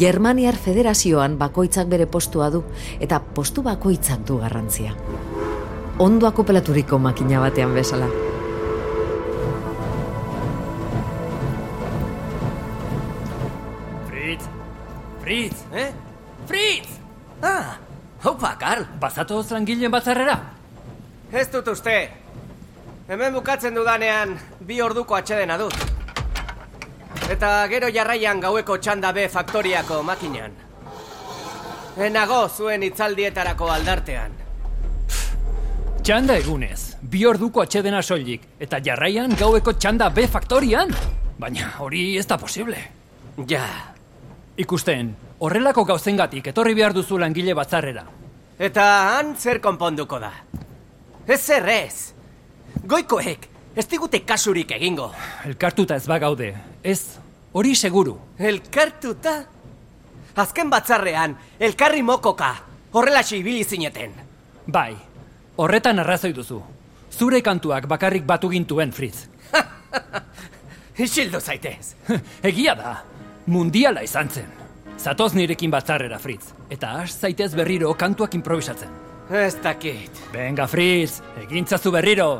Germaniar 0.00 0.56
federazioan 0.56 1.36
bakoitzak 1.36 1.92
bere 1.92 2.06
postua 2.06 2.48
du, 2.54 2.62
eta 3.00 3.20
postu 3.20 3.60
bakoitzak 3.66 4.24
du 4.24 4.38
garrantzia. 4.40 4.96
Ondo 6.00 6.26
akopelaturiko 6.26 6.98
makina 6.98 7.44
batean 7.44 7.74
bezala. 7.76 8.08
Fritz! 15.22 15.64
Eh? 15.72 15.92
Fritz! 16.46 16.88
Ah! 17.42 17.78
Haupa, 18.22 18.56
Karl! 18.58 18.84
Bazatoz 19.00 19.52
langileen 19.54 19.90
batzarrera? 19.90 20.34
Ez 21.32 21.46
dut 21.50 21.68
uste. 21.70 21.94
Hemen 23.08 23.34
bukatzen 23.34 23.74
dudanean 23.78 24.34
bi 24.66 24.80
orduko 24.82 25.14
atxedena 25.14 25.56
dut. 25.60 25.76
Eta 27.30 27.52
gero 27.70 27.90
jarraian 27.94 28.42
gaueko 28.42 28.80
txanda 28.82 29.12
B 29.14 29.28
faktoriako 29.30 30.02
makinan. 30.02 30.58
Enago 32.02 32.42
zuen 32.48 32.82
itzaldietarako 32.82 33.70
aldartean. 33.70 34.34
Txanda 36.02 36.34
egunez, 36.42 36.96
bi 37.02 37.22
orduko 37.30 37.62
atxedena 37.62 38.02
soilik, 38.02 38.42
eta 38.58 38.82
jarraian 38.82 39.38
gaueko 39.38 39.78
txanda 39.78 40.10
B 40.10 40.26
faktorian? 40.26 40.90
Baina 41.38 41.76
hori 41.78 42.16
ez 42.18 42.26
da 42.26 42.38
posible. 42.42 42.80
Ja. 43.46 43.91
Ikusten, 44.60 45.14
horrelako 45.40 45.86
gauzengatik 45.88 46.50
etorri 46.50 46.74
behar 46.76 46.92
duzu 46.92 47.16
langile 47.18 47.54
batzarrera. 47.56 48.02
Eta 48.60 48.84
han 49.14 49.32
zer 49.36 49.62
konponduko 49.64 50.18
da. 50.20 50.32
Ez 51.26 51.40
zer 51.40 51.68
ez. 51.72 52.12
Goikoek, 52.84 53.46
ez 53.76 53.86
digute 53.88 54.20
kasurik 54.28 54.74
egingo. 54.76 55.08
Elkartuta 55.48 55.96
ez 55.96 56.04
bagaude, 56.06 56.50
ez, 56.84 57.16
hori 57.52 57.74
seguru. 57.74 58.18
Elkartuta? 58.38 59.38
Azken 60.36 60.68
batzarrean, 60.72 61.36
elkarri 61.58 62.02
mokoka, 62.02 62.52
horrela 62.92 63.22
ibili 63.32 63.64
zineten. 63.64 64.12
Bai, 64.66 64.94
horretan 65.56 65.98
arrazoi 65.98 66.32
duzu. 66.32 66.60
Zure 67.12 67.40
kantuak 67.42 67.86
bakarrik 67.88 68.24
batu 68.26 68.50
gintuen, 68.50 68.92
Fritz. 68.92 69.28
Isildu 70.98 71.40
zaitez. 71.40 71.94
Egia 72.48 72.74
da, 72.74 73.02
mundiala 73.46 74.02
izan 74.02 74.28
zen. 74.30 74.50
Zatoz 74.98 75.32
nirekin 75.34 75.70
batzarrera, 75.70 76.18
Fritz. 76.18 76.52
Eta 76.70 76.98
has 77.00 77.16
zaitez 77.18 77.54
berriro 77.54 77.92
kantuak 77.98 78.34
improvisatzen. 78.38 78.88
Ez 79.30 79.56
dakit. 79.62 80.22
Venga, 80.32 80.66
Fritz, 80.66 81.22
egintzazu 81.42 81.90
berriro. 81.90 82.30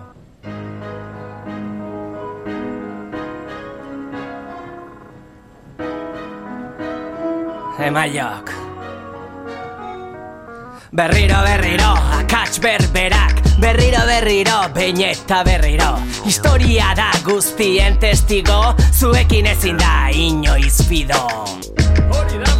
Emaiok. 7.82 8.52
Berriro, 10.92 11.38
berriro, 11.48 11.94
akats 12.20 12.60
berberak 12.60 13.41
Berriro, 13.60 14.06
berriro, 14.06 14.68
behin 14.74 15.00
eta 15.02 15.42
berriro. 15.44 15.98
Historia 16.24 16.94
da 16.96 17.10
guztien 17.24 17.98
testigo 17.98 18.74
Zuekin 18.92 19.46
ezin 19.46 19.78
da 19.78 20.08
inoiz 20.14 20.88
bido 20.88 21.18
Hori 22.12 22.38
da, 22.38 22.52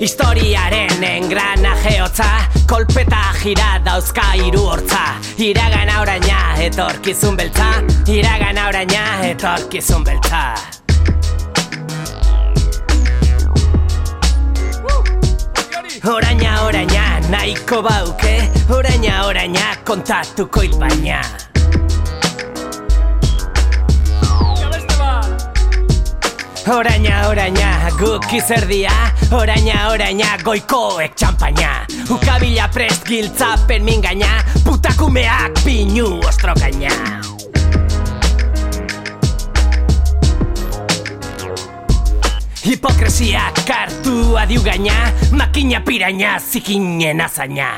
Historiaren 0.00 1.04
engranaje 1.04 2.00
hotza 2.02 2.28
Kolpeta 2.68 3.22
jira 3.42 3.78
dauzka 3.84 4.32
hiru 4.34 4.66
hortza. 4.66 5.16
Iragan 5.38 5.96
oraina 6.00 6.54
etorkizun 6.60 7.36
beltza 7.36 7.72
Iragan 8.12 8.58
oraina 8.66 9.06
etorkizun 9.30 10.04
beltza 10.04 10.81
Oraina, 16.04 16.64
oraina, 16.66 17.20
nahiko 17.30 17.78
bauke. 17.80 18.32
Oraina, 18.74 19.20
oraina, 19.26 19.76
kontatuko 19.86 20.62
hil 20.64 20.74
baina. 20.80 21.20
Oraina, 26.66 27.28
oraina, 27.28 27.68
guk 28.00 28.26
izerdia. 28.34 28.90
Oraina, 29.30 29.76
oraina, 29.92 30.32
goikoek 30.42 31.14
txampaina. 31.14 31.70
Ukabila 32.10 32.66
prest 32.74 33.06
giltzapen 33.06 33.86
mingaina. 33.86 34.40
Putakumeak 34.66 35.62
pinu 35.62 36.18
ostrokaina 36.26 37.41
Hipokresia 42.62 43.50
kartu 43.66 44.38
adiu 44.38 44.62
gaina 44.62 45.10
Makina 45.32 45.80
piraina 45.80 46.38
zikinen 46.38 47.20
azaina. 47.20 47.68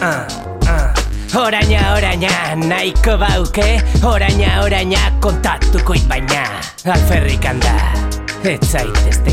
Ah, 0.00 0.28
ah. 0.68 0.92
Oraina, 1.40 1.94
oraina, 1.96 2.54
nahiko 2.54 3.16
bauke 3.18 3.80
Oraina, 4.04 4.60
oraina, 4.62 5.10
kontatuko 5.20 5.96
baina. 6.08 6.44
Alferrik 6.84 7.44
handa, 7.44 7.74
ez 8.44 9.27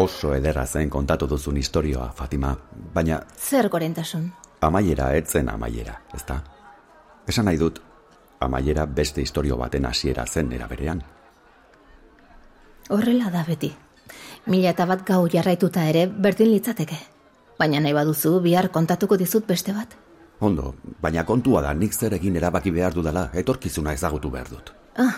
Oso 0.00 0.32
ederra 0.34 0.64
zen 0.66 0.88
kontatu 0.90 1.26
duzun 1.28 1.58
historioa, 1.60 2.06
Fatima, 2.16 2.54
baina 2.94 3.20
Zer 3.36 3.68
gorentasun? 3.68 4.30
amaiera 4.60 5.10
etzen 5.16 5.48
amaiera, 5.48 5.98
ezta? 6.14 6.38
Esan 7.28 7.44
nahi 7.48 7.58
dut, 7.60 7.80
amaiera 8.40 8.86
beste 8.86 9.20
historio 9.20 9.56
baten 9.60 9.86
hasiera 9.86 10.24
zen 10.26 10.52
era 10.52 10.68
berean. 10.68 11.02
Horrela 12.88 13.30
da 13.30 13.44
beti. 13.44 13.70
Mila 14.46 14.72
eta 14.72 14.86
bat 14.86 15.04
gau 15.06 15.26
jarraituta 15.28 15.84
ere 15.88 16.06
berdin 16.06 16.50
litzateke. 16.52 16.96
Baina 17.58 17.80
nahi 17.80 17.92
baduzu 17.92 18.38
bihar 18.40 18.70
kontatuko 18.72 19.16
dizut 19.20 19.46
beste 19.46 19.72
bat. 19.76 19.96
Ondo, 20.40 20.74
baina 21.02 21.24
kontua 21.28 21.60
da 21.62 21.74
nik 21.74 21.92
zer 21.92 22.14
egin 22.16 22.36
erabaki 22.36 22.70
behar 22.70 22.94
dudala, 22.96 23.28
etorkizuna 23.34 23.92
ezagutu 23.92 24.30
behar 24.30 24.48
dut. 24.48 24.72
Ah, 24.96 25.14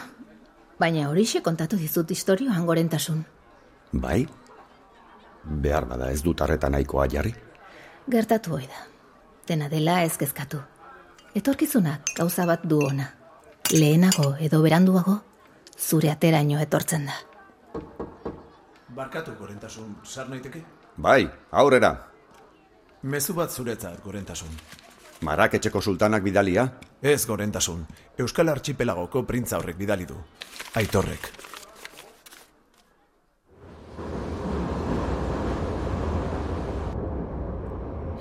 baina 0.78 1.08
horixe 1.08 1.40
kontatu 1.42 1.76
dizut 1.76 2.10
historioan 2.10 2.66
gorentasun. 2.66 3.24
Bai? 3.92 4.26
Behar 5.44 5.86
bada 5.86 6.10
ez 6.10 6.22
dut 6.22 6.40
arreta 6.40 6.70
nahikoa 6.70 7.06
jarri? 7.10 7.34
Gertatu 8.10 8.54
hoi 8.56 8.66
da. 8.66 8.86
Dena 9.48 9.68
dela 9.68 10.02
ez 10.02 10.16
kezkatu. 10.16 10.60
Etorkizunak 11.34 12.14
gauza 12.16 12.46
bat 12.46 12.62
du 12.64 12.78
ona. 12.84 13.08
Lehenago 13.72 14.34
edo 14.40 14.60
beranduago, 14.62 15.16
zure 15.78 16.10
ateraino 16.10 16.60
etortzen 16.60 17.06
da. 17.08 17.18
Barkatu, 18.92 19.32
gorentasun, 19.38 19.96
sar 20.04 20.28
naiteke? 20.28 20.62
Bai, 20.96 21.24
aurrera. 21.50 21.94
Mezu 23.02 23.34
bat 23.34 23.50
zuretzat, 23.50 24.02
gorentasun. 24.04 24.52
Marak 25.22 25.54
etxeko 25.58 25.80
sultanak 25.80 26.22
bidalia? 26.22 26.66
Ez, 27.00 27.24
gorentasun. 27.26 27.86
Euskal 28.18 28.52
Archipelagoko 28.52 29.24
printza 29.26 29.58
horrek 29.58 29.78
bidali 29.78 30.06
du. 30.06 30.18
Aitorrek. 30.76 31.51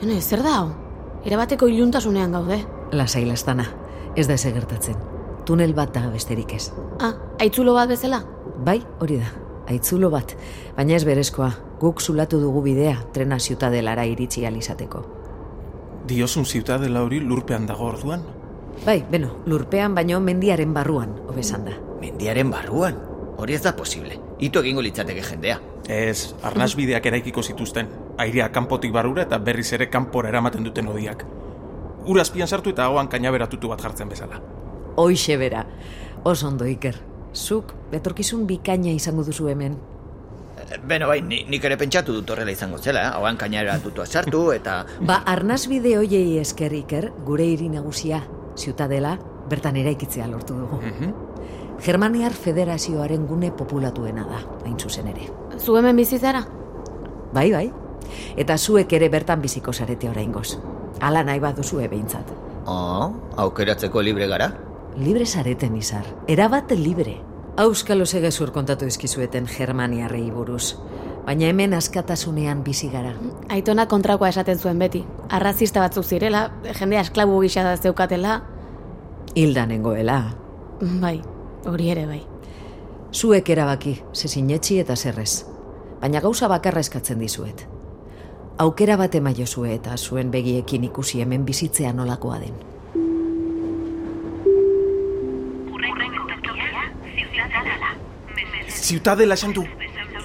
Hene, 0.02 0.20
zer 0.20 0.42
da 0.42 0.56
hau? 0.58 0.70
Erabateko 1.30 1.68
iluntasunean 1.70 2.32
gaude. 2.34 2.58
Lasai 2.98 3.22
lastana, 3.28 3.68
ez 4.18 4.26
da 4.28 4.34
eze 4.34 4.50
gertatzen. 4.56 4.98
Tunel 5.46 5.76
bat 5.78 5.94
da 5.94 6.08
besterik 6.10 6.56
ez. 6.58 6.72
Ah, 7.00 7.14
aitzulo 7.40 7.76
bat 7.78 7.92
bezala? 7.92 8.24
Bai, 8.66 8.80
hori 9.00 9.20
da. 9.22 9.30
Aitzulo 9.70 10.10
bat, 10.10 10.34
baina 10.76 10.98
ez 10.98 11.06
berezkoa. 11.06 11.52
Guk 11.82 12.02
zulatu 12.02 12.40
dugu 12.42 12.64
bidea 12.66 12.98
trena 13.14 13.38
ziutadelara 13.40 14.08
iritsi 14.10 14.46
alizateko. 14.46 15.04
Diosun 16.10 16.46
ziutadela 16.46 17.06
hori 17.06 17.22
lurpean 17.22 17.70
dago 17.70 17.86
orduan? 17.94 18.26
Bai, 18.86 19.04
beno, 19.12 19.36
lurpean 19.46 19.94
baino 19.94 20.20
mendiaren 20.20 20.74
barruan, 20.74 21.14
hobesan 21.30 21.66
da. 21.70 21.78
Mendiaren 22.02 22.50
barruan? 22.50 22.98
Hori 23.38 23.54
ez 23.54 23.62
da 23.62 23.76
posible. 23.78 24.18
Itu 24.40 24.66
egingo 24.66 24.82
litzateke 24.82 25.22
jendea. 25.22 25.60
Ez, 25.88 26.34
arnasbideak 26.42 27.06
eraikiko 27.06 27.44
zituzten. 27.44 27.90
Airea 28.17 28.52
kanpotik 28.52 28.91
barrura 28.91 29.24
eta 29.24 29.38
berriz 29.38 29.71
ere 29.74 29.89
kanpora 29.89 30.30
eramaten 30.30 30.63
duten 30.63 30.88
odiak. 30.88 31.26
Ura 32.06 32.21
azpian 32.26 32.47
sartu 32.47 32.74
eta 32.74 32.86
hauan 32.89 33.08
kainaberatutu 33.08 33.69
bat 33.69 33.82
jartzen 33.82 34.10
bezala. 34.10 34.41
Hoixe 34.95 35.38
bera. 35.38 35.65
Oso 36.24 36.47
ondo 36.47 36.65
iker. 36.65 36.97
Zuk, 37.34 37.74
betorkizun 37.91 38.45
bikaina 38.47 38.91
izango 38.91 39.24
duzu 39.24 39.47
hemen. 39.50 39.78
Beno, 40.88 41.08
bai, 41.08 41.21
ni, 41.26 41.41
nik 41.50 41.63
ere 41.67 41.76
pentsatu 41.80 42.13
dut 42.15 42.30
horrela 42.32 42.52
izango 42.54 42.78
zela, 42.78 43.02
eh? 43.02 43.12
hauan 43.17 43.38
kainaberatutua 43.38 44.06
sartu 44.06 44.52
eta... 44.56 44.82
Ba, 45.10 45.21
arnasbide 45.28 45.97
hoiei 45.97 46.38
esker 46.39 46.74
iker, 46.84 47.10
gure 47.26 47.47
hiri 47.47 47.67
nagusia, 47.71 48.21
ziutadela, 48.56 49.17
bertan 49.50 49.80
eraikitzea 49.82 50.28
lortu 50.32 50.60
dugu. 50.62 50.80
Germaniar 51.82 52.34
Federazioaren 52.38 53.26
gune 53.28 53.52
populatuena 53.58 54.28
da, 54.30 54.41
hain 54.63 54.78
zuzen 54.80 55.10
ere. 55.12 55.28
Zu 55.58 55.78
hemen 55.80 55.97
bizizara? 55.97 56.45
Bai, 57.34 57.50
bai. 57.52 57.69
Eta 58.38 58.58
zuek 58.58 58.94
ere 58.94 59.10
bertan 59.10 59.42
biziko 59.42 59.74
zarete 59.74 60.10
oraingoz. 60.10 60.58
Hala 61.02 61.24
nahi 61.24 61.40
baduzue 61.40 61.88
behintzat. 61.88 62.32
Oh, 62.66 63.12
aukeratzeko 63.38 64.02
libre 64.02 64.28
gara? 64.28 64.52
Libre 64.98 65.26
zareten 65.26 65.76
izar. 65.76 66.06
Erabat 66.28 66.72
libre. 66.78 67.18
Auskalo 67.58 68.06
segezur 68.06 68.52
kontatu 68.52 68.86
izkizueten 68.88 69.48
Germaniarrei 69.48 70.30
buruz. 70.32 70.76
Baina 71.26 71.48
hemen 71.52 71.74
askatasunean 71.78 72.64
bizi 72.64 72.90
gara. 72.90 73.14
Aitona 73.50 73.86
kontrakoa 73.88 74.30
esaten 74.30 74.60
zuen 74.60 74.80
beti. 74.80 75.04
Arrazista 75.30 75.84
batzuk 75.84 76.06
zirela, 76.06 76.48
jendea 76.80 77.02
esklabu 77.06 77.40
gisa 77.44 77.64
da 77.64 77.76
zeukatela. 77.78 78.42
Hilda 79.36 79.66
nengoela. 79.66 80.22
Bai, 80.82 81.20
hori 81.70 81.92
ere 81.94 82.08
bai. 82.08 82.22
Zuek 83.14 83.50
erabaki, 83.50 84.00
ze 84.14 84.28
sinetxi 84.28 84.80
eta 84.80 84.96
zerrez. 84.96 85.46
Baina 86.02 86.22
gauza 86.24 86.48
bakarra 86.48 86.82
eskatzen 86.82 87.20
dizuet. 87.20 87.68
Aukera 88.62 88.93
bat 89.00 89.15
emaiozue 89.17 89.71
eta 89.74 89.95
zuen 89.97 90.30
begiekin 90.30 90.84
ikusi 90.86 91.24
hemen 91.24 91.45
bizitzea 91.47 91.93
nolakoa 91.97 92.36
den. 92.43 92.58
Ziutadela 98.69 99.38
esantu, 99.39 99.63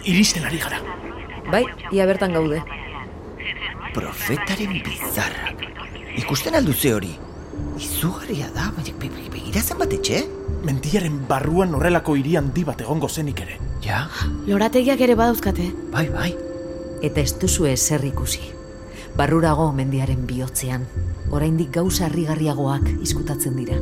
iristen 0.04 0.44
ari 0.44 0.58
gara. 0.60 0.80
Bai, 1.48 1.62
ia 1.94 2.04
bertan 2.10 2.36
gaude. 2.36 2.60
Profetaren 3.94 4.74
bizarra. 4.84 5.54
Ikusten 6.20 6.58
alduze 6.58 6.92
hori. 6.92 7.14
Izugarria 7.80 8.50
da, 8.52 8.66
baina 8.76 8.98
begira 9.00 9.62
zenbat 9.62 9.94
etxe? 9.96 10.26
Mendiaren 10.66 11.22
barruan 11.30 11.72
horrelako 11.78 12.18
hiri 12.20 12.36
handi 12.36 12.66
bat 12.68 12.84
egongo 12.84 13.08
zenik 13.08 13.40
ere. 13.46 13.56
Ja? 13.86 14.02
Lorategiak 14.50 15.00
ere 15.08 15.16
badauzkate. 15.16 15.70
Bai, 15.94 16.10
bai. 16.12 16.34
Eta 17.02 17.20
ez 17.20 17.36
duzu 17.40 17.66
ezer 17.68 18.04
ikusi. 18.04 18.52
Barrurago 19.16 19.70
mendiaren 19.72 20.26
bihotzean, 20.28 20.86
oraindik 21.32 21.70
gauza 21.74 22.06
harrigarriagoak 22.06 22.88
izkutatzen 23.04 23.56
dira. 23.56 23.78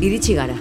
Iritsi 0.00 0.34
gara. 0.34 0.56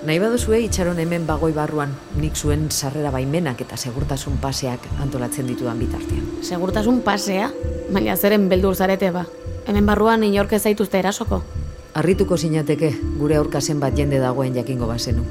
Nahi 0.00 0.18
baduzue 0.20 0.58
itxaron 0.64 0.98
hemen 1.00 1.26
bagoi 1.28 1.52
barruan, 1.56 1.94
nik 2.16 2.36
zuen 2.36 2.70
sarrera 2.70 3.10
baimenak 3.12 3.60
eta 3.60 3.76
segurtasun 3.76 4.38
paseak 4.40 4.86
antolatzen 5.00 5.48
ditudan 5.48 5.80
bitartean. 5.80 6.26
Segurtasun 6.44 7.02
pasea? 7.04 7.50
Baina 7.92 8.16
zeren 8.16 8.48
beldur 8.48 8.76
zarete 8.76 9.10
ba. 9.12 9.26
Hemen 9.68 9.86
barruan 9.86 10.24
inork 10.24 10.54
ez 10.56 10.62
zaituzte 10.64 10.98
erasoko. 10.98 11.42
Arrituko 11.94 12.36
sinateke 12.38 12.92
gure 13.18 13.34
aurka 13.36 13.60
zenbat 13.60 13.96
jende 13.98 14.20
dagoen 14.22 14.54
jakingo 14.54 14.86
bazenu. 14.86 15.24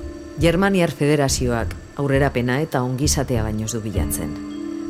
Germaniar 0.43 0.91
Federazioak 0.91 1.75
aurrerapena 1.99 2.57
eta 2.59 2.81
ongizatea 2.83 3.43
baino 3.43 3.63
ez 3.65 3.71
du 3.71 3.79
bilatzen. 3.83 4.33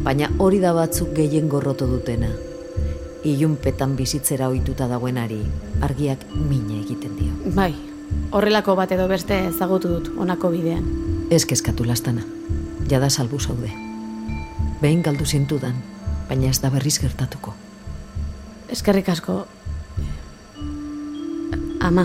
Baina 0.02 0.32
hori 0.38 0.60
da 0.64 0.74
batzuk 0.74 1.12
gehien 1.14 1.50
gorroto 1.50 1.86
dutena. 1.88 2.32
Ilunpetan 3.24 3.96
bizitzera 4.00 4.48
ohituta 4.50 4.88
dagoenari 4.88 5.44
argiak 5.86 6.26
mina 6.34 6.80
egiten 6.80 7.16
dio. 7.20 7.54
Bai, 7.54 7.76
horrelako 8.32 8.76
bat 8.80 8.92
edo 8.96 9.06
beste 9.12 9.38
ezagutu 9.52 9.94
dut 9.94 10.12
honako 10.18 10.50
bidean. 10.56 10.90
Ez 11.30 11.46
kezkatu 11.46 11.86
lastana, 11.86 12.26
jada 12.90 13.10
salbu 13.10 13.40
zaude. 13.40 13.70
Behin 14.82 15.04
galdu 15.06 15.26
zintudan, 15.26 15.78
baina 16.30 16.50
ez 16.50 16.62
da 16.64 16.74
berriz 16.74 16.98
gertatuko. 16.98 17.54
Eskerrik 18.70 19.10
asko. 19.10 19.44
Ama. 21.90 22.04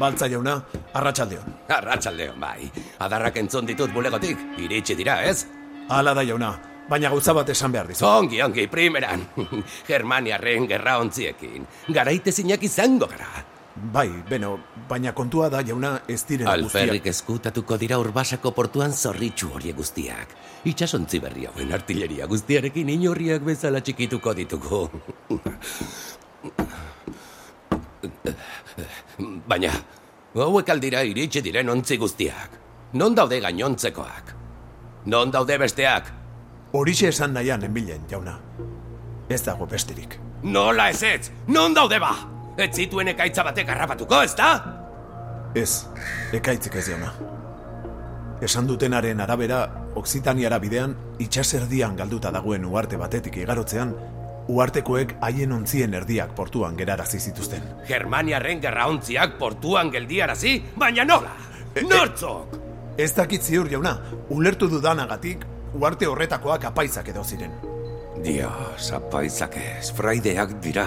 Baltza 0.00 0.24
jauna, 0.32 0.54
arratsaldeon. 0.96 1.44
Arratsaldeon, 1.68 2.40
bai. 2.40 2.70
Adarrak 3.04 3.36
entzun 3.36 3.68
ditut 3.68 3.92
bulegotik, 3.92 4.40
iritsi 4.64 4.96
dira, 4.96 5.18
ez? 5.28 5.44
Hala 5.92 6.16
da 6.16 6.24
jauna, 6.24 6.54
baina 6.88 7.12
gauza 7.12 7.36
bat 7.36 7.52
esan 7.52 7.76
behar 7.76 7.92
dizu. 7.92 8.08
Ongi, 8.08 8.40
ongi, 8.40 8.64
primeran. 8.72 9.28
Germaniarren 9.90 10.72
gerra 10.72 10.96
ontziekin. 11.04 11.68
Garaite 11.92 12.32
zinak 12.32 12.64
izango 12.64 13.12
gara. 13.12 13.44
Bai, 13.80 14.10
beno, 14.28 14.58
baina 14.88 15.12
kontua 15.16 15.48
da 15.48 15.62
jauna 15.64 16.02
ez 16.08 16.20
diren 16.28 16.48
Alferrik 16.50 17.06
eskutatuko 17.08 17.78
dira 17.80 17.96
urbasako 17.98 18.50
portuan 18.52 18.92
zorritxu 18.92 19.48
horiek 19.56 19.76
guztiak. 19.76 20.34
Itxasontzi 20.68 21.20
berri 21.22 21.46
hauen 21.48 21.72
artilleria 21.72 22.26
guztiarekin 22.28 22.90
inorriak 22.92 23.42
bezala 23.46 23.80
txikituko 23.80 24.34
ditugu. 24.36 24.82
Baina, 29.48 29.72
hauek 30.34 30.68
aldira 30.74 31.00
iritsi 31.08 31.40
diren 31.46 31.72
ontzi 31.72 31.96
guztiak. 31.96 32.58
Non 33.00 33.14
daude 33.16 33.40
gainontzekoak? 33.40 34.34
Non 35.06 35.32
daude 35.32 35.56
besteak? 35.62 36.12
Horixe 36.76 37.08
esan 37.08 37.32
nahian 37.32 37.64
enbilen, 37.64 38.04
jauna. 38.10 38.36
Ez 39.30 39.40
dago 39.46 39.66
besterik. 39.66 40.18
Nola 40.42 40.90
ez 40.90 41.02
ez? 41.02 41.32
Non 41.48 41.72
daude 41.74 41.98
ba? 42.02 42.39
Ez 42.60 42.74
zituen 42.76 43.08
ekaitza 43.08 43.44
batek 43.46 43.68
harrapatuko, 43.72 44.20
ez 44.22 44.34
da? 44.36 44.50
Ez, 45.56 45.86
ekaitzik 46.36 46.76
ez 46.76 46.88
jauna. 46.92 47.12
Esan 48.44 48.68
dutenaren 48.68 49.20
arabera, 49.20 49.60
Oksitaniara 49.96 50.58
bidean, 50.62 50.94
itxaserdian 51.20 51.96
galduta 51.96 52.30
dagoen 52.32 52.64
uarte 52.64 52.96
batetik 53.00 53.36
igarotzean, 53.42 53.94
uartekoek 54.50 55.16
haien 55.20 55.52
ontzien 55.52 55.94
erdiak 55.94 56.34
portuan 56.36 56.76
gerarazi 56.78 57.20
zituzten. 57.20 57.64
Germaniarren 57.88 58.60
gerraontziak 58.62 59.36
portuan 59.38 59.90
geldiarazi, 59.92 60.56
baina 60.76 61.04
nola? 61.04 61.32
Nortzok! 61.88 62.58
Ez 63.00 63.12
dakit 63.16 63.42
ziur 63.42 63.70
jauna, 63.72 63.96
ulertu 64.36 64.68
dudanagatik, 64.68 65.46
uarte 65.74 66.08
horretakoak 66.10 66.68
apaizak 66.70 67.08
edo 67.12 67.24
ziren. 67.24 67.54
Dios, 68.20 68.90
apaizak 68.92 69.56
ez, 69.56 69.90
fraideak 69.96 70.58
dira, 70.64 70.86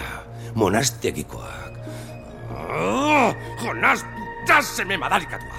monastegikoak. 0.55 1.62
Oh, 2.75 3.35
Jonas, 3.61 4.05
Jaseme 4.47 4.97
madarikatua! 4.97 5.53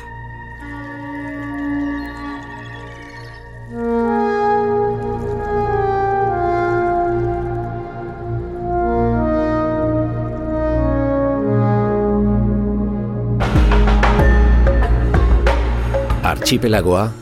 Archipelagoa, 16.23 17.13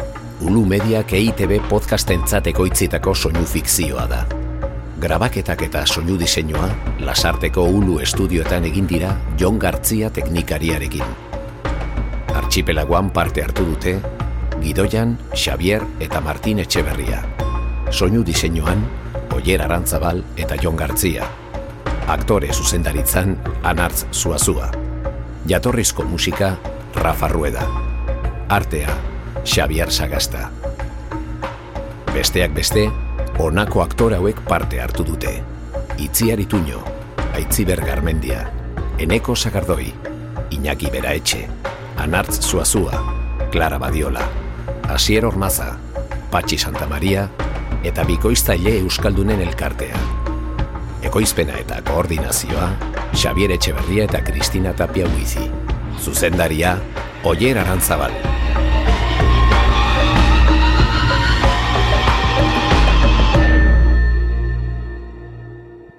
Ulu 0.41 0.65
Mediak 0.67 1.13
EITB 1.13 1.69
podcastentzat 1.69 2.47
ekoitzitako 2.47 3.15
soinu 3.15 3.45
fikzioa 3.45 4.07
da. 4.09 4.42
Grabaketak 5.03 5.65
eta 5.67 5.81
soinu 5.83 6.15
diseinua 6.15 6.69
Lasarteko 7.03 7.65
Ulu 7.67 7.97
estudioetan 8.05 8.69
egin 8.69 8.87
dira 8.87 9.11
Jon 9.41 9.59
Gartzia 9.59 10.13
teknikariarekin. 10.15 11.03
Archipelagoan 12.39 13.11
parte 13.11 13.43
hartu 13.43 13.67
dute 13.67 13.97
Gidoian, 14.63 15.17
Xavier 15.35 15.83
eta 15.99 16.21
Martin 16.23 16.63
Etxeberria. 16.63 17.19
Soinu 17.91 18.23
diseinuan 18.23 18.87
Oier 19.35 19.67
Arantzabal 19.67 20.23
eta 20.37 20.55
Jon 20.63 20.79
Gartzia. 20.79 21.27
Aktore 22.07 22.55
zuzendaritzan 22.55 23.41
Anartz 23.63 24.07
Zuazua. 24.13 24.71
Jatorrizko 25.51 26.07
musika 26.07 26.57
Rafa 26.95 27.27
Rueda. 27.27 27.67
Artea 28.49 28.95
Xavier 29.43 29.91
Sagasta. 29.91 30.53
Besteak 32.15 32.55
beste, 32.55 32.87
honako 33.39 33.83
aktore 33.83 34.17
hauek 34.17 34.41
parte 34.49 34.81
hartu 34.81 35.05
dute. 35.05 35.43
Itziar 35.99 36.41
Ituño, 36.41 36.81
Aitziber 37.35 37.81
Garmendia, 37.81 38.51
Eneko 38.99 39.37
Sagardoi, 39.37 39.93
Iñaki 40.51 40.91
Beraetxe, 40.91 41.49
Anartz 41.97 42.41
Zuazua, 42.41 43.03
Clara 43.51 43.79
Badiola, 43.79 44.29
Asier 44.89 45.25
Ormaza, 45.25 45.77
Patxi 46.31 46.59
Santa 46.59 46.87
Maria 46.87 47.29
eta 47.85 48.05
Bikoiztaile 48.05 48.79
Euskaldunen 48.81 49.41
elkartea. 49.41 49.99
Ekoizpena 51.03 51.59
eta 51.59 51.81
koordinazioa, 51.89 52.71
Xavier 53.13 53.57
Etxeberria 53.59 54.07
eta 54.09 54.23
Kristina 54.25 54.73
Tapia 54.73 55.09
Huizi. 55.09 55.51
Zuzendaria, 56.01 56.79
Oier 57.25 57.59
Arantzabal. 57.59 58.42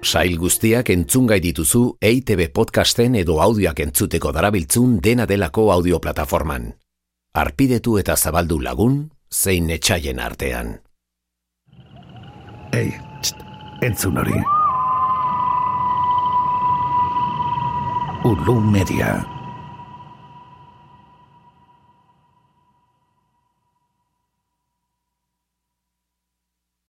Sail 0.04 0.36
guztiak 0.36 0.90
entzungai 0.92 1.38
dituzu 1.40 1.96
EITB 2.04 2.50
podcasten 2.52 3.16
edo 3.16 3.38
audioak 3.40 3.80
entzuteko 3.86 4.32
darabiltzun 4.36 4.98
dena 5.00 5.24
delako 5.26 5.70
audioplataforman. 5.72 6.68
Arpidetu 7.34 7.96
eta 7.98 8.16
zabaldu 8.16 8.60
lagun, 8.60 8.98
zein 9.32 9.70
etxaien 9.72 10.20
artean. 10.20 10.76
Ei, 12.76 12.90
txt, 13.22 13.40
entzun 13.88 14.20
hori. 14.20 14.42
Ulu 18.28 18.60
Media. 18.60 19.33